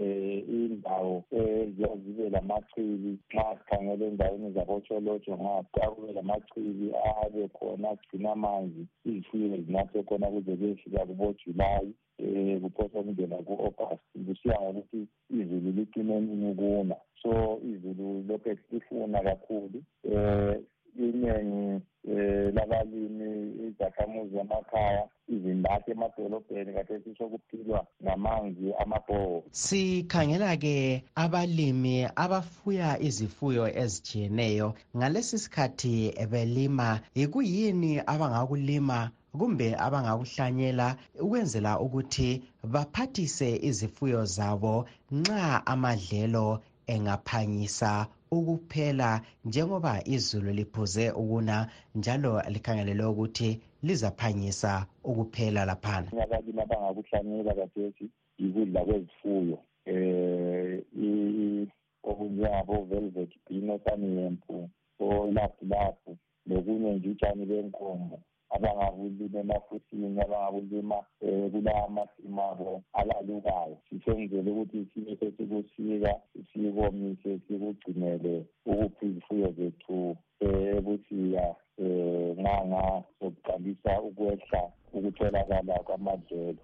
eh 0.00 0.42
indawo 0.48 1.24
eziya 1.30 1.96
zibe 2.02 2.28
lamachibi 2.30 3.18
nxa 3.30 3.56
sikhangele 3.58 4.06
endaweni 4.06 4.52
zabotsholotsho 4.52 5.34
ngapha 5.42 5.90
kube 5.90 6.12
lamachibi 6.12 6.88
abe 7.22 7.48
khona 7.56 7.90
agcina 7.90 8.32
amanzi 8.32 8.82
izifuyo 9.06 9.56
zinathe 9.64 10.02
khona 10.02 10.26
kuze 10.26 10.56
kuyefika 10.56 11.06
kubojulayi 11.06 11.94
um 12.18 12.60
kuphosa 12.60 13.02
kungena 13.02 13.36
ku-august. 13.46 14.02
Kusiya 14.26 14.60
ngokuthi 14.60 15.06
izulu 15.30 15.70
licine 15.76 16.20
nini 16.20 16.50
ukuna 16.50 16.96
so 17.22 17.60
izulu 17.72 18.24
lokhu 18.28 18.56
lifuna 18.70 19.22
kakhulu 19.22 19.78
um 20.04 20.64
iningi 20.98 21.82
um 22.08 22.54
labalimi 22.54 23.52
izakhamuzi 23.66 24.36
zamakhaya 24.36 25.08
izindathi 25.28 25.90
emadolobheni 25.90 26.72
kathesi 26.72 27.14
sokuphilwa 27.18 27.86
ngamanzi 28.02 28.74
amabhoho 28.82 29.44
sikhangela-ke 29.50 31.04
abalimi 31.14 31.96
abafuya 32.16 33.00
izifuyo 33.00 33.64
ezitshiyeneyo. 33.82 34.74
Ngalesi 34.96 35.38
sikhathi 35.38 36.12
belima 36.30 37.00
yikuyini 37.14 37.92
abangakulima 38.06 39.10
kumbe 39.38 39.74
abangakuhlanyela 39.86 40.96
ukwenzela 41.24 41.72
ukuthi 41.80 42.42
baphathise 42.72 43.48
izifuyo 43.68 44.24
zabo 44.24 44.74
nxa 45.12 45.66
amadlelo 45.66 46.46
engaphangisa 46.86 48.06
ukuphela 48.30 49.20
njengoba 49.44 50.02
izulu 50.04 50.52
liphuze 50.52 51.10
ukuna 51.10 51.68
njalo 51.94 52.42
likhangelelwe 52.52 53.06
ukuthi 53.06 53.60
lizaphangisa 53.82 54.86
ukuphela 55.04 55.64
laphana 55.64 56.08
abalimi 56.22 56.60
abangakuhlanyela 56.62 57.54
kathesi 57.54 58.04
yikudla 58.38 58.80
kwezifuyo 58.86 59.58
um 59.86 61.66
okunjengabo-velvet 62.10 63.32
bean 63.46 63.70
osaniyempu 63.70 64.70
olabhulabhu 65.00 66.10
lokunye 66.48 66.90
nje 66.94 67.08
utshani 67.08 67.44
benkomo 67.50 68.18
abangakulima 68.54 69.38
emafusini 69.40 70.20
abangakulima 70.20 70.98
um 71.22 71.50
kulawa 71.50 71.88
masimu 71.88 72.42
abo 72.42 72.82
alalukayo. 72.92 73.76
Sisenzele 73.88 74.50
ukuthi 74.50 74.86
sibe 74.94 75.16
sesikusika 75.20 76.12
sikomise 76.52 77.38
sikugcinele 77.48 78.46
ukuphi 78.66 79.06
izifuyo 79.06 79.48
zethu 79.56 80.16
um 80.40 80.66
ebusika 80.76 81.46
um 81.78 82.36
nganga 82.40 83.02
sokuqalisa 83.18 83.92
ukwehla 84.08 84.62
ukutholakala 84.92 85.74
kwamadlelo. 85.86 86.62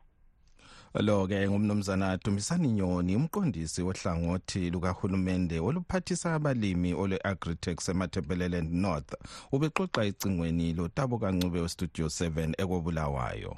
Lo-ke 0.95 1.49
ngumnumzana 1.49 2.17
dumisani 2.17 2.69
nyoni 2.69 3.17
umqondisi 3.17 3.83
wohlangothi 3.83 4.71
lukahulumende 4.71 5.61
oluphathisa 5.61 6.35
abalimi 6.35 6.95
olwe-agritex 6.95 7.89
emathebeleland 7.89 8.73
north. 8.73 9.15
Ubexoxa 9.53 10.05
ecingweni 10.05 10.73
lotabo 10.73 11.19
kancube 11.19 11.61
westudio 11.61 12.07
7 12.07 12.55
ekobulawayo 12.63 13.57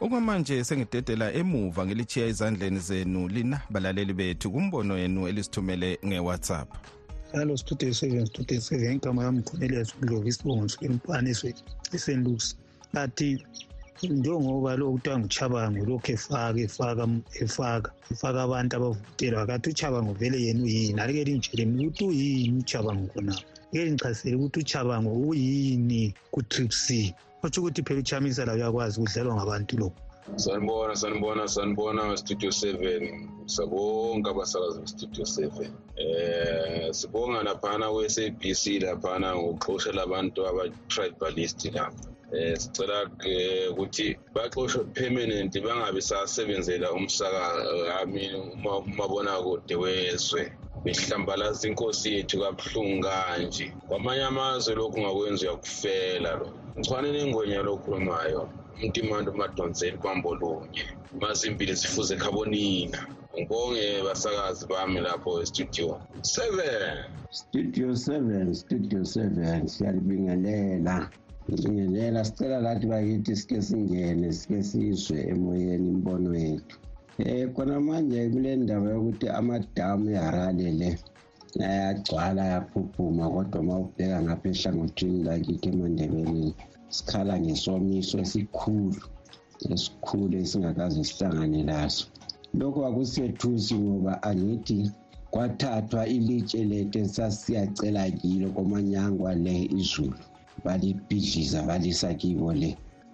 okwamanje 0.00 0.64
sengidedela 0.64 1.32
emuva 1.32 1.86
ngilichiya 1.86 2.26
ezandleni 2.26 2.78
zenu 2.78 3.28
lina 3.28 3.60
balaleli 3.70 4.12
bethu 4.12 4.50
kumbono 4.50 4.98
yenu 4.98 5.28
elisithumele 5.28 5.98
ngewhatsapp 6.06 6.68
alo 7.36 7.56
studio 7.56 7.92
seven 7.92 8.26
studio 8.26 8.60
seven 8.60 8.92
igama 8.96 9.24
yami 9.24 9.42
khonelias 9.42 9.94
ndlovu 10.02 10.28
isibongo 10.28 10.64
nsukeni 10.64 10.94
mpaniswe 10.94 11.54
esenlusi 11.94 12.56
athi 12.94 13.44
njengoba 14.02 14.76
lo 14.76 14.92
kuthiwa 14.92 15.18
nguchabango 15.18 15.84
lokhu 15.84 16.12
efaka 16.12 16.60
efaka 16.66 17.04
efaka 17.44 17.88
efaka 18.12 18.38
abantu 18.42 18.72
abavutelwa 18.76 19.46
kathi 19.46 19.70
uchabango 19.70 20.12
vele 20.20 20.38
yena 20.44 20.62
uyini 20.64 21.00
alike 21.00 21.24
lingitshele 21.24 21.64
ukuthi 21.88 22.04
uyini 22.04 22.58
uchabango 22.58 23.06
khonapho 23.12 23.44
ke 23.72 23.84
lingichasele 23.84 24.36
ukuthi 24.36 24.58
uchabango 24.60 25.10
uyini 25.28 26.14
ku-trip 26.32 26.72
c 26.84 27.14
otsho 27.42 27.60
ukuthi 27.60 27.82
phela 27.82 28.00
uchamisa 28.00 28.44
la 28.44 28.52
uyakwazi 28.54 29.00
kudlalwa 29.00 29.34
ngabantu 29.36 29.72
lokhu 29.80 30.05
sanibona 30.34 30.96
sanibona 30.96 31.48
sanibona 31.48 32.16
studio 32.16 32.50
seven. 32.50 33.30
Sabonke 33.46 34.30
abasakazi 34.30 34.80
bestudio 34.80 35.24
seven. 35.26 35.70
Eh 35.96 36.92
sibonga 36.92 37.42
laphana 37.42 37.86
kwe-sabc 37.90 38.82
laphana 38.82 39.36
ngokuxoshela 39.36 40.02
abantu 40.02 40.46
aba-tribalist 40.46 41.72
lapha. 41.74 42.10
Eh 42.32 42.56
sicela 42.56 43.06
ukuthi 43.70 44.16
baxoshwe 44.34 44.84
permanent 44.92 45.54
bangabi 45.62 46.02
sasebenzela 46.02 46.92
umsakami 46.92 48.34
umabona 48.86 49.38
kude 49.42 49.74
wezwe. 49.74 50.52
Behlambalaza 50.84 51.68
inkosi 51.68 52.14
yethu 52.14 52.40
kabuhlungu 52.40 53.02
kanje. 53.02 53.72
Kwamanye 53.88 54.22
amazwe 54.22 54.74
lokhu 54.74 55.00
ngakwenza 55.00 55.46
uyakufela 55.46 56.34
lo. 56.34 56.48
Ngicwane 56.78 57.12
nengwenya 57.12 57.62
lokhulumayo 57.62 58.48
umntimanto 58.82 59.30
umadonseli 59.32 59.96
kwambolunye 60.02 60.82
mazimbili 61.20 61.74
zifuze 61.80 62.14
khabonina 62.22 63.00
ngibonge 63.34 63.86
basakazi 64.06 64.64
bami 64.70 65.00
lapho 65.06 65.30
estudio 65.44 65.88
seven. 66.22 66.96
Studio 67.30 67.88
7 67.92 68.54
studio 68.54 69.04
seven 69.04 69.66
siyalibingelela. 69.72 71.10
Ngibingelela 71.48 72.24
sicela 72.24 72.58
lathi 72.66 72.86
bakithi 72.92 73.36
sike 73.36 73.58
singene 73.62 74.32
sike 74.38 74.62
sizwe 74.68 75.18
emoyeni 75.32 75.88
imbono 75.94 76.30
yethu. 76.44 76.76
Um 77.18 77.52
khona 77.54 77.80
manje 77.80 78.28
kule 78.32 78.50
ndaba 78.56 78.88
yokuthi 78.94 79.26
amadamu 79.38 80.10
eharale 80.16 80.68
le 80.80 80.90
ayagcwala 81.68 82.40
ayaphuphuma 82.46 83.24
kodwa 83.34 83.60
uma 83.60 83.74
ubheka 83.82 84.18
ngapha 84.24 84.48
ehlangothini 84.52 85.18
lakithi 85.28 85.68
emandebeleni 85.72 86.50
sikhala 86.94 87.34
ngesomiso 87.40 88.18
esikhulu 88.24 89.00
esikhulu 89.72 90.34
esingakaze 90.42 91.00
sihlangane 91.08 91.60
laso 91.70 92.04
lokhu 92.58 92.80
akusethusi 92.88 93.74
ngoba 93.84 94.12
angithi 94.28 94.78
kwathathwa 95.32 96.02
ilitshe 96.16 96.64
lethu 96.70 96.98
esasiyacela 97.04 98.02
kilo 98.20 98.48
komanyangwa 98.56 99.30
le 99.44 99.56
izulu 99.80 100.18
balibhidliza 100.64 101.62
balisa 101.68 102.14
kibo 102.14 102.52
le. 102.52 102.70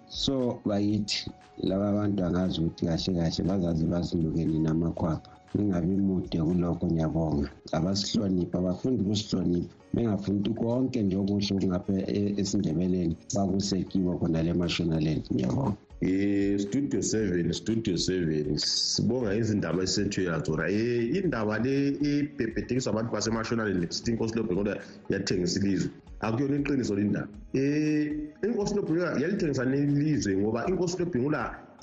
So 0.07 0.61
bayithi 0.65 1.19
laba 1.67 1.89
abantu 1.89 2.19
angazi 2.25 2.55
ukuthi 2.61 2.85
kahle 2.85 3.11
kahle 3.19 3.41
bazaze 3.49 3.85
bazinukeni 3.93 4.59
namakhwapha. 4.59 5.32
Ningabi 5.55 5.95
mude 6.07 6.37
kulokho 6.47 6.85
ngiyabonga. 6.87 7.47
Abasihlonipha 7.77 8.57
abafundi 8.59 8.99
ukusihlonipha. 9.03 9.73
Bengafundi 9.93 10.49
konke 10.49 11.01
nje 11.03 11.15
okuhle 11.17 11.51
okungapha 11.55 11.93
esindebeleni 12.41 13.15
bakusekibo 13.35 14.17
khona 14.19 14.43
le 14.43 14.53
mashonaland 14.53 15.23
ngiyabonga. 15.33 15.77
Um 16.03 16.59
studio 16.59 17.01
seven 17.01 17.53
studio 17.53 17.95
seven 17.95 18.57
sibonga 18.57 19.35
izindaba 19.35 19.83
esethwe 19.83 20.23
yazora 20.25 20.65
um 20.67 21.15
indaba 21.15 21.59
le 21.59 21.95
ibhebhedekiswa 22.01 22.91
abantu 22.91 23.11
basemashonaleni 23.15 23.87
sithi 23.89 24.11
inkosi 24.11 24.35
lobhengola 24.35 24.73
yathengisa 25.09 25.59
ilizwe. 25.59 25.91
Akuyona 26.19 26.55
iqiniso 26.59 26.95
lindaba 26.95 27.27
um 27.53 28.07
inkosi 28.43 28.75
lobhengola 28.75 29.21
yalithengisa 29.21 29.65
nelizwe 29.65 30.37
ngoba 30.37 30.67
inkosi 30.67 30.97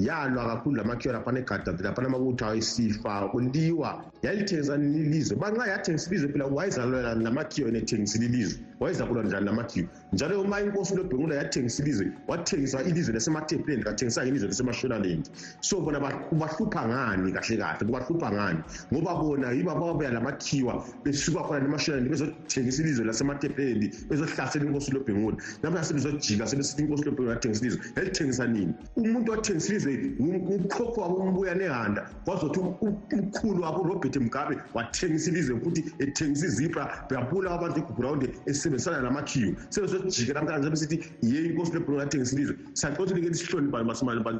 yalwa 0.07 0.47
kakhulu 0.47 0.77
la 0.77 0.85
makhiwa 0.85 1.15
laphana 1.15 1.39
egadade 1.41 1.83
laphana 1.83 2.09
amabutho 2.09 2.47
ayisifa 2.47 3.29
kuliwa 3.29 4.05
yalithengisa 4.23 4.75
ilizwe. 4.77 5.37
Banxa 5.37 5.67
yathengisa 5.67 6.11
ilizwe 6.11 6.29
phela 6.33 6.47
wayezalwela 6.47 7.15
namakhiwa 7.15 7.67
yena 7.69 7.79
ethengisile 7.79 8.27
ilizwe 8.27 8.61
wayezakulwa 8.81 9.25
njani 9.25 9.47
namakhiwa 9.47 9.88
njalo 10.12 10.40
uma 10.40 10.61
inkosi 10.61 10.97
lobhengula 10.97 11.35
yathengisa 11.35 11.83
ilizwe 11.83 12.12
wathengisa 12.29 12.83
ilizwe 12.83 13.14
lasemathempeleni 13.14 13.85
kathengisanga 13.85 14.29
ilizwe 14.29 14.49
lasemashonaland 14.49 15.31
so 15.61 15.81
bona 15.81 16.01
kubahlupha 16.01 16.88
ngani 16.88 17.33
kahle 17.33 17.57
kahle 17.57 17.87
kubahlupha 17.87 18.33
ngani? 18.33 18.59
Ngoba 18.93 19.14
bona 19.14 19.51
yiba 19.53 19.75
babuya 19.75 20.11
lamakhiwa 20.11 20.85
besuka 21.05 21.40
khona 21.40 21.61
nemashonaland 21.61 22.11
bezothengisa 22.11 22.83
ilizwe 22.83 23.05
lasemathempeleni 23.05 23.90
bezohlasela 24.09 24.64
inkosi 24.64 24.93
lobhengula 24.93 25.37
namhla 25.62 25.85
sebezojika 25.85 26.47
sebesithi 26.47 26.83
inkosi 26.83 27.05
lobhengula 27.05 27.35
yathengisa 27.35 27.62
ilizwe 27.64 27.81
yalithengisa 27.97 28.47
nini? 28.47 28.75
Umuntu 28.97 29.31
wathengisa 29.33 29.69
ilizwe 29.73 30.12
ukhokho 30.57 31.01
wabo 31.01 31.14
umbuya 31.14 31.55
nehanda 31.55 32.11
kwazothi 32.25 32.61
umkhulu 32.61 33.62
wabo 33.62 33.81
urobert 33.83 34.16
mgabe 34.16 34.57
wathengisa 34.75 35.31
ilizwe 35.31 35.61
futhi 35.61 35.85
ethengisa 35.99 36.47
izipra 36.47 37.05
beyabula 37.09 37.51
abantu 37.51 37.79
igugrawundi 37.79 38.29
esebenzisana 38.71 39.03
namakhiwo. 39.03 39.55
Sebezojika 39.69 40.35
namhlanje 40.35 40.65
sebesithi 40.65 40.97
ye 41.23 41.47
inkosi 41.47 41.73
lebhulunga 41.75 42.05
yathengisa 42.05 42.37
ilizwe 42.37 42.57
siyaxoxa 42.75 43.15
ukuthi 43.15 43.45
lihloni 43.45 43.69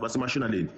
basemashonaleni 0.03 0.69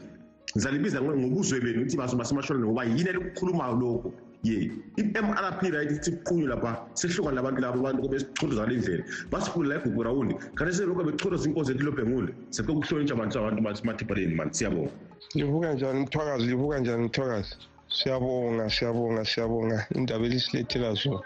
ngizalibiza 0.54 1.02
ngobuzwe 1.02 1.60
benu 1.60 1.78
ukuthi 1.82 1.96
basemashonaleni 1.96 2.66
ngoba 2.66 2.84
yini 2.84 3.10
elikukhulumayo 3.10 3.74
lokho? 3.80 4.12
Ye 4.42 4.70
i-m 4.98 5.28
r 5.38 5.58
p 5.60 5.70
right 5.70 5.90
ithi 5.90 6.10
qunywe 6.26 6.48
lapha 6.48 6.70
sehlukane 6.94 7.36
labantu 7.36 7.60
labo 7.60 7.78
abantu 7.78 8.08
besichothoza 8.08 8.62
ngale 8.62 8.78
ndlela 8.78 9.04
basifundela 9.30 9.74
igugu 9.78 10.02
rawundi 10.02 10.34
kanti 10.56 10.74
selokhu 10.74 11.04
bechothoza 11.04 11.48
inkozi 11.48 11.72
ethi 11.72 11.84
lobhengule 11.84 12.30
seqe 12.50 12.72
kuhlonitsha 12.72 13.14
abantu 13.14 13.38
abantu 13.38 13.62
basemathiphaleni 13.62 14.34
mani 14.34 14.54
siyabonga. 14.54 14.92
Livuka 15.34 15.72
njani 15.74 16.00
mthwakazi? 16.00 16.46
Livuka 16.46 16.78
njani 16.80 17.04
mthwakazi? 17.04 17.54
Siyabonga 17.88 18.70
siyabonga 18.70 19.24
siyabonga. 19.24 19.86
Indaba 19.94 20.24
elisilethela 20.26 20.94
zona 20.94 21.22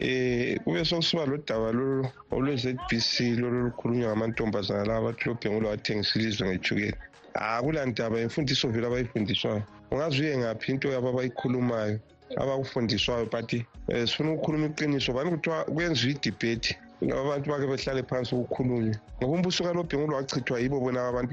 eh 0.00 0.58
kube 0.64 0.84
sokusiba 0.84 1.26
lodaba 1.26 1.72
lolu 1.72 2.08
olwe-ZBC 2.30 3.38
lolu 3.38 3.64
lukhulunywa 3.64 4.08
ngamantombazana 4.08 4.84
laba 4.84 5.10
athi 5.10 5.28
lobhengulo 5.28 5.68
wathengisa 5.68 6.18
ilizwe 6.18 6.48
ngejukela. 6.48 6.96
Akula 7.34 7.86
ndaba 7.86 8.20
imfundiso 8.20 8.68
vele 8.68 8.86
abayifundiswayo. 8.86 9.62
Ungaze 9.90 10.22
uye 10.22 10.38
ngaphi 10.38 10.72
into 10.72 10.88
yabo 10.88 11.08
abayikhulumayo 11.08 12.00
abakufundiswayo 12.36 13.26
but 13.30 13.52
um 13.52 14.06
sifuna 14.06 14.32
ukukhuluma 14.32 14.66
iqiniso. 14.66 15.12
Bani 15.12 15.30
kuthiwa 15.30 15.64
kwenziwa 15.64 16.10
idibhethi 16.12 16.76
abantu 17.02 17.50
bake 17.50 17.66
behlale 17.66 18.02
phansi 18.02 18.34
ukukhulunywa 18.34 18.96
ngoba 19.20 19.34
umbuso 19.36 19.64
kalobhengulo 19.64 20.16
wachithwa 20.16 20.60
yibo 20.60 20.80
bona 20.80 21.08
abantu 21.08 21.32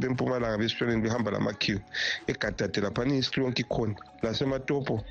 bempumalanga 0.00 0.58
besitshoneni 0.58 1.02
behamba 1.02 1.30
lamakhiwo 1.30 1.80
egadade 2.26 2.80
laphana 2.80 3.12
i-history 3.12 3.44
yonke 3.44 3.62
ikhona 3.62 3.94
lasematopo 4.22 5.04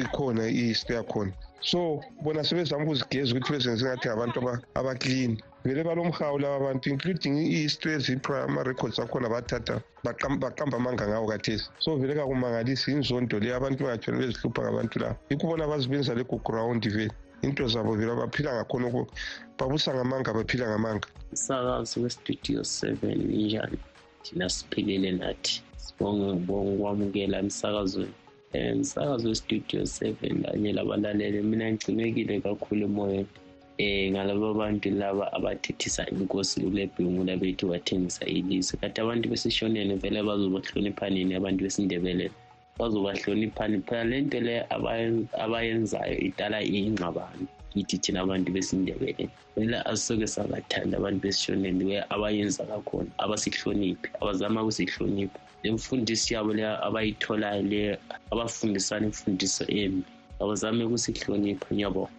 ikhona 0.00 0.48
i-history 0.48 0.96
yakhona 0.96 1.32
so 1.60 2.00
bona 2.22 2.44
sebezama 2.44 2.84
ukuzigeza 2.84 3.32
ukuthi 3.32 3.52
bezenze 3.52 3.84
ngathi 3.84 4.08
ngabantu 4.08 4.38
abaklini 4.74 5.42
vele 5.64 5.82
balomhawu 5.84 6.38
laba 6.38 6.58
bantu 6.66 6.90
including 6.90 7.34
i-history 7.38 7.94
ezipra 7.94 8.44
ama-records 8.44 8.98
akhona 8.98 9.28
bathatha 9.28 9.80
baqamba 10.04 10.76
amanga 10.76 11.08
ngawo 11.08 11.26
kathesi. 11.28 11.70
So 11.78 11.96
vele 11.96 12.14
kakumangalisi 12.14 12.92
inzondo 12.92 13.40
le 13.40 13.54
abantu 13.54 13.84
bangatshoni 13.84 14.18
bezihlupha 14.18 14.62
ngabantu 14.62 14.98
labo 14.98 15.16
yikho 15.30 15.46
bona 15.46 15.66
bazibenzisa 15.66 16.14
legugurawundi 16.14 16.88
vele. 16.88 17.14
Into 17.42 17.68
zabo 17.68 17.96
vele 17.96 18.14
baphila 18.14 18.54
ngakhona 18.54 19.06
babusa 19.58 19.94
ngamanga 19.94 20.32
baphila 20.34 20.68
ngamanga. 20.68 21.08
Umsakazi 21.32 22.00
westudio 22.00 22.64
seven 22.64 23.30
injani? 23.32 23.78
Thina 24.22 24.48
siphilile 24.48 25.12
nathi. 25.12 25.62
Sibonge 25.76 26.34
ngibonge 26.34 26.76
ukwamukela 26.76 27.38
emsakazweni. 27.38 28.14
Um 28.54 28.78
msakazo 28.78 29.28
westudio 29.28 29.86
seven 29.86 30.42
kanye 30.42 30.72
labalaleli. 30.72 31.42
Mina 31.42 31.72
ngigcinekile 31.72 32.40
kakhulu 32.40 32.84
emoyeni. 32.84 33.26
Um 33.78 34.10
ngalaba 34.12 34.54
bantu 34.54 34.90
laba 34.90 35.32
abathethisa 35.32 36.06
inkosi 36.10 36.60
kule 36.60 36.86
bhungula 36.96 37.36
bethu 37.36 37.68
bathengisa 37.68 38.24
ilizwe. 38.26 38.78
Kanti 38.80 39.00
abantu 39.00 39.28
besishoneni 39.28 39.94
vele 39.94 40.22
bazobahloniphanini 40.22 41.34
abantu 41.34 41.64
besindebelele 41.64 42.30
bazobahloniphani 42.78 43.80
phela 43.86 44.04
le 44.04 44.20
nto 44.20 44.40
le 44.40 44.64
abayenzayo 45.38 46.18
idala 46.18 46.62
ingxabano 46.62 47.46
kithi 47.72 47.98
thina 47.98 48.20
abantu 48.20 48.52
besindebele. 48.52 49.28
Kumele 49.54 49.76
asoke 49.84 50.26
sabathanda 50.26 50.98
abantu 50.98 51.20
besishoneni 51.20 51.98
abayenza 52.10 52.64
kakhona 52.64 53.10
abasihloniphi 53.18 54.08
abazama 54.20 54.62
ukusihlonipha 54.62 55.38
le 55.64 55.72
mfundiso 55.72 56.34
yabo 56.34 56.52
le 56.52 56.64
abayitholayo 56.86 57.62
le 57.62 57.98
abafundisana 58.30 59.06
imfundiso 59.06 59.64
embi. 59.68 60.04
Abazame 60.40 60.84
ukusihlonipha 60.84 61.74
ngiyabonga. 61.74 62.10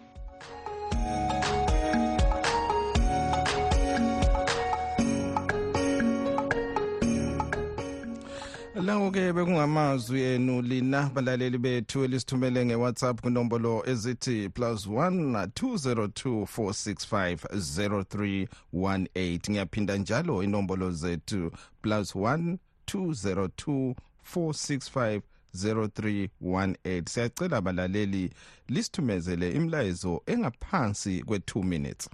Lawo-ke 8.74 9.32
bekungamazwi 9.32 10.22
enu 10.22 10.62
lina 10.62 11.10
balaleli 11.14 11.58
bethu 11.58 12.04
elisithumele 12.04 12.66
nge-whatsapp 12.66 13.20
kunombolo 13.20 13.82
ezithi 13.86 14.48
plus 14.48 14.86
1 14.86 15.46
202 15.46 16.44
465 16.44 17.36
0318 18.64 19.50
ngiyaphinda 19.50 19.96
njalo 19.96 20.42
inombolo 20.42 20.90
zethu 20.90 21.50
plus 21.82 22.14
1 22.14 22.56
202 22.86 23.94
465 24.34 25.20
0318 25.54 27.08
siyacela 27.08 27.60
balaleli 27.60 28.30
lisithumezele 28.68 29.52
imlayezo 29.52 30.22
engaphansi 30.26 31.22
kwe-2 31.22 31.64
minutes. 31.64 32.08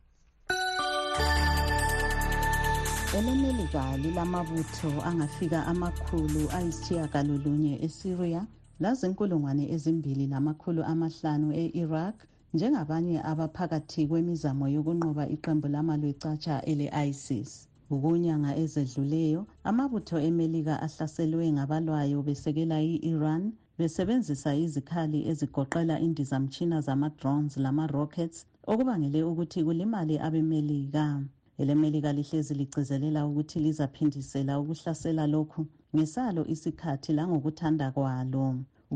Elemelika 3.18 3.96
lilamabutho 3.96 5.02
angafika 5.04 5.66
amakhulu 5.66 6.50
ayisitshiyagalolunye 6.56 7.84
esyria 7.84 8.46
lazinkulungwane 8.80 9.72
ezimbili 9.74 10.26
lamakhulu 10.26 10.84
amahlanu 10.84 11.52
e-iraq 11.52 12.14
njengabanye 12.54 13.22
abaphakathi 13.30 14.06
kwemizamo 14.06 14.68
yokunqoba 14.68 15.28
iqembu 15.28 15.68
lamalwecatsha 15.68 16.62
ele-isis. 16.70 17.68
Ukunyanga 17.94 18.50
ezedluleyo 18.62 19.40
amabutho 19.68 20.16
emelika 20.28 20.74
ahlaselwe 20.86 21.44
ngabalwayo 21.56 22.18
besekela 22.26 22.76
i-iran 22.92 23.42
besebenzisa 23.78 24.50
izikhali 24.64 25.18
ezigoqela 25.30 25.94
indizamtshina 26.06 26.76
zama-drones 26.86 27.54
lama-rockets 27.64 28.38
okubangele 28.70 29.20
ukuthi 29.30 29.60
kulimale 29.66 30.14
abemelika. 30.26 31.06
Elemelika 31.60 32.10
lihlezi 32.12 32.54
ligcizelela 32.60 33.20
ukuthi 33.28 33.58
lizaphindisela 33.64 34.52
ukuhlasela 34.60 35.24
lokhu 35.34 35.60
ngesalo 35.94 36.42
isikhathi 36.54 37.10
langokuthanda 37.16 37.86
kwalo 37.94 38.46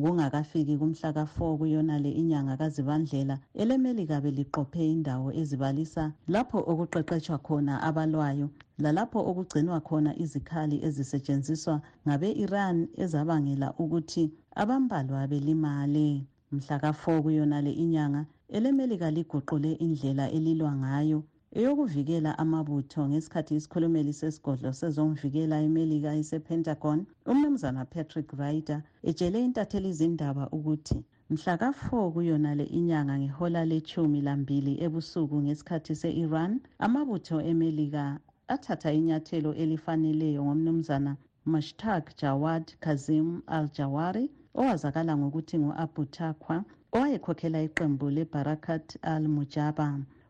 kungakafiki 0.02 0.76
kumhla 0.80 1.12
ka-4 1.16 1.56
kuyonale 1.58 2.10
inyanga 2.20 2.56
kazibandlela 2.60 3.36
elemelika 3.54 4.20
beliqophe 4.24 4.82
indawo 4.94 5.28
ezibalisa 5.40 6.04
lapho 6.28 6.58
okuqeqetshwa 6.70 7.38
khona 7.46 7.74
abalwayo 7.88 8.46
lalapho 8.82 9.18
okugcinwa 9.30 9.80
khona 9.80 10.10
izikhali 10.24 10.76
ezisetshenziswa 10.86 11.76
ngabe-iran 12.06 12.78
ezabangela 13.02 13.68
ukuthi 13.82 14.24
abambalwa 14.60 15.26
belimale. 15.30 16.08
Mhla 16.52 16.76
ka-4 16.82 17.22
kuyonale 17.22 17.72
inyanga 17.72 18.22
elemelika 18.56 19.10
liguqule 19.10 19.72
indlela 19.84 20.24
elilwa 20.36 20.72
ngayo 20.82 21.18
eyokuvikela 21.58 22.30
amabutho 22.42 23.00
ngesikhathi 23.10 23.52
isikhulumeli 23.56 24.12
sesigodlo 24.20 24.70
sezomvikela 24.80 25.56
emelika 25.66 26.10
isepentagon 26.22 27.00
umnumzana 27.30 27.82
patrick 27.92 28.28
ryder 28.40 28.80
etshele 29.08 29.38
intatheli 29.46 29.88
izindaba 29.94 30.44
ukuthi 30.56 30.98
mhla 31.32 31.54
ka-4 31.60 32.12
kuyonale 32.14 32.64
inyanga 32.78 33.14
ngehola 33.20 33.60
lechumi 33.70 34.20
lambili 34.26 34.72
ebusuku 34.84 35.36
ngesikhathi 35.44 35.94
se-iran 36.00 36.52
amabutho 36.86 37.36
emelika 37.50 38.04
athatha 38.54 38.90
inyathelo 38.98 39.50
elifaneleyo 39.62 40.40
ngomnumzana 40.46 41.12
mushtaq 41.50 42.04
jawad 42.20 42.66
kazim 42.84 43.28
al-jawari 43.56 44.24
owazakala 44.60 45.12
ngokuthi 45.20 45.56
ngu-abu 45.62 46.02
takwa 46.16 46.56
owayekhokhela 46.96 47.58
iqembu 47.66 48.06
lebarakat 48.16 48.86
al-mujaba. 49.12 49.88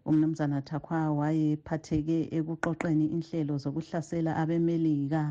Umnumzana 0.09 0.59
thakwa 0.69 1.01
wayephatheke 1.19 2.19
ekuqoqeni 2.39 3.07
inhlelo 3.17 3.55
zokuhlasela 3.63 4.31
abemelika. 4.43 5.23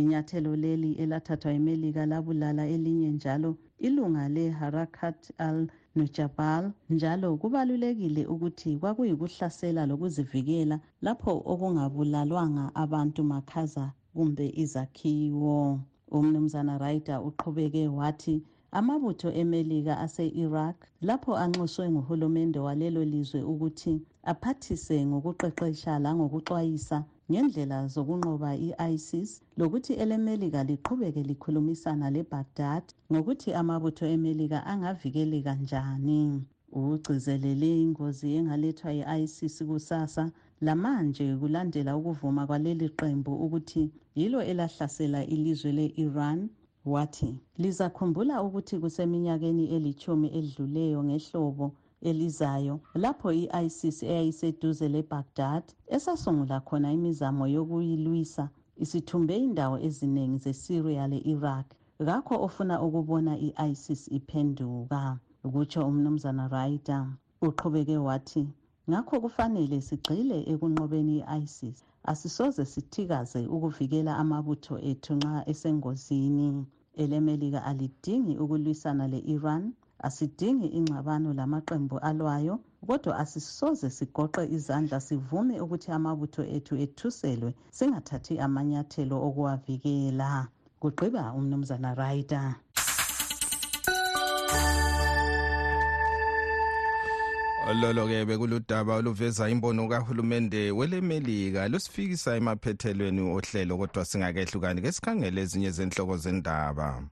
Inyathelo 0.00 0.52
leli 0.62 0.90
elathathwa 1.02 1.50
imelika 1.58 2.02
labulala 2.06 2.64
elinye 2.74 3.10
njalo 3.16 3.50
ilunga 3.86 4.24
le-harakat 4.34 5.20
al-nujabal 5.46 6.64
njalo 6.94 7.28
kubalulekile 7.40 8.22
ukuthi 8.34 8.70
kwakuyikuhlasela 8.80 9.82
lokuzivikela 9.90 10.76
lapho 11.04 11.32
okungabulalwanga 11.52 12.64
abantu 12.82 13.20
makhaza 13.32 13.84
kumbe 14.14 14.46
izakhiwo. 14.62 15.80
Umnumzana 16.16 16.74
ryder 16.78 17.18
uqhubeke 17.28 17.88
wathi 17.98 18.42
amabutho 18.78 19.28
emelika 19.40 19.94
ase-iraq 20.04 20.76
lapho 21.08 21.32
anxuswe 21.44 21.84
nguhulumende 21.90 22.58
walelo 22.66 23.04
lizwe 23.12 23.40
ukuthi 23.52 23.94
aphathise 24.32 24.96
ngokuqeqesha 25.08 25.92
langokuxwayisa 26.04 26.98
ngendlela 27.30 27.78
zokunqoba 27.92 28.50
i-isis 28.66 29.30
lokuthi 29.58 29.92
elemelika 30.02 30.60
liqhubeke 30.68 31.22
likhulumisana 31.28 32.06
lebaghdad 32.14 32.84
ngokuthi 33.12 33.50
amabutho 33.60 34.04
emelika 34.14 34.58
angavikeleka 34.72 35.52
njani. 35.62 36.22
Ugcizelele 36.72 37.70
ingozi 37.82 38.26
engalethwa 38.38 38.90
yi-isis 38.98 39.56
kusasa 39.68 40.24
lamanje 40.66 41.26
kulandela 41.40 41.96
ukuvuma 41.98 42.46
kwaleli 42.48 42.88
qembu 42.98 43.32
ukuthi 43.44 43.84
yilo 44.18 44.40
elahlasela 44.50 45.20
ilizwe 45.34 45.70
le-iran 45.78 46.40
wathi 46.84 47.30
lizakhumbula 47.58 48.42
ukuthi 48.42 48.78
kuseminyakeni 48.78 49.64
elithumi 49.76 50.28
edluleyo 50.38 51.04
ngehlobo 51.04 51.66
elizayo 52.08 52.80
lapho 52.94 53.28
i-isis 53.32 54.02
eyayiseduze 54.02 54.86
lebaghdad 54.94 55.64
esasungula 55.96 56.56
khona 56.66 56.88
imizamo 56.96 57.44
yokuyilwisa 57.54 58.44
isithumbe 58.82 59.34
indawo 59.46 59.76
eziningi 59.86 60.38
zesyria 60.44 61.04
le-iraq. 61.12 61.66
Kakho 62.06 62.34
ofuna 62.46 62.74
ukubona 62.86 63.32
i-isis 63.46 64.02
iphenduka 64.08 65.18
kutsho 65.52 65.80
umnumzana 65.90 66.44
ryder 66.54 67.06
uqhubeke 67.42 67.96
wathi 68.06 68.42
ngakho 68.90 69.20
kufanele 69.20 69.80
sigxile 69.88 70.38
ekunqobeni 70.52 71.14
i-isis 71.20 71.78
asisoze 72.04 72.64
sithikaze 72.72 73.40
ukuvikela 73.54 74.12
amabutho 74.22 74.74
ethu 74.90 75.12
nxa 75.18 75.44
esengozini 75.50 76.66
elemelika 77.02 77.60
alidingi 77.70 78.34
ukulwisana 78.42 79.04
le-iran 79.12 79.64
asidingi 80.06 80.66
ingxabano 80.78 81.28
lamaqembu 81.38 81.96
alwayo 82.08 82.54
kodwa 82.86 83.12
asisoze 83.22 83.90
sigoqe 83.96 84.42
izandla 84.56 84.98
sivume 85.06 85.54
ukuthi 85.64 85.88
amabutho 85.98 86.42
ethu 86.56 86.74
ethuselwe 86.84 87.50
singathathi 87.76 88.34
amanyathelo 88.46 89.16
okuwavikela 89.26 90.30
kugqiba 90.80 91.22
umnumzana 91.38 91.90
ryder. 92.00 92.48
Lolo-ke 97.74 98.24
bekuludaba 98.24 98.94
oluveza 98.94 99.48
imbono 99.48 99.88
kahulumende 99.88 100.70
welemelika. 100.70 101.68
Lusifikisa 101.68 102.36
emaphethelweni 102.36 103.20
ohlelo 103.20 103.76
kodwa 103.78 104.04
singakehlukani 104.04 104.82
ke 104.82 104.92
sikhangele 104.92 105.40
ezinye 105.40 105.70
zenhloko 105.70 106.16
zendaba. 106.16 107.02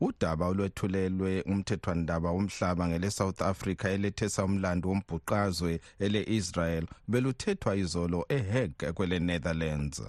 Udaba 0.00 0.46
olwethulelwe 0.46 1.42
umthethwandaba 1.42 2.30
womhlaba 2.30 2.88
ngele-south 2.88 3.42
africa 3.42 3.84
elethesa 3.84 4.44
umlando 4.44 4.88
wombhuqazwe 4.88 5.80
ele-israel 5.98 6.86
beluthethwa 7.08 7.76
izolo 7.76 8.26
eheg 8.28 8.72
kwele-netherlands. 8.94 10.02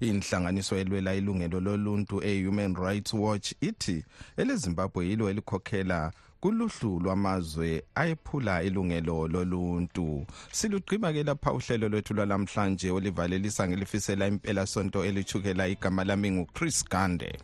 Inhlanganiso 0.00 0.76
elwela 0.76 1.14
ilungelo 1.14 1.60
loluntu 1.60 2.22
e-human 2.24 2.74
rights 2.74 3.12
watch 3.14 3.52
ithi 3.60 4.04
elezimbabwe 4.36 5.06
yilo 5.08 5.30
elikhokhela 5.30 6.12
kuluhlu 6.40 7.00
lwamazwe 7.00 7.82
ayephula 7.94 8.62
ilungelo 8.62 9.28
loluntu. 9.28 10.26
Silugqiba 10.52 11.12
ke 11.12 11.22
lapha 11.22 11.52
uhlelo 11.52 11.88
lwethu 11.88 12.14
lwalamhlanje 12.14 12.90
olivalelisa 12.90 13.68
ngelifisela 13.68 14.26
impela 14.26 14.66
sonto 14.66 15.04
elithukela 15.04 15.68
igama 15.68 16.04
lami 16.04 16.30
nguchris 16.30 16.84
gande. 16.88 17.38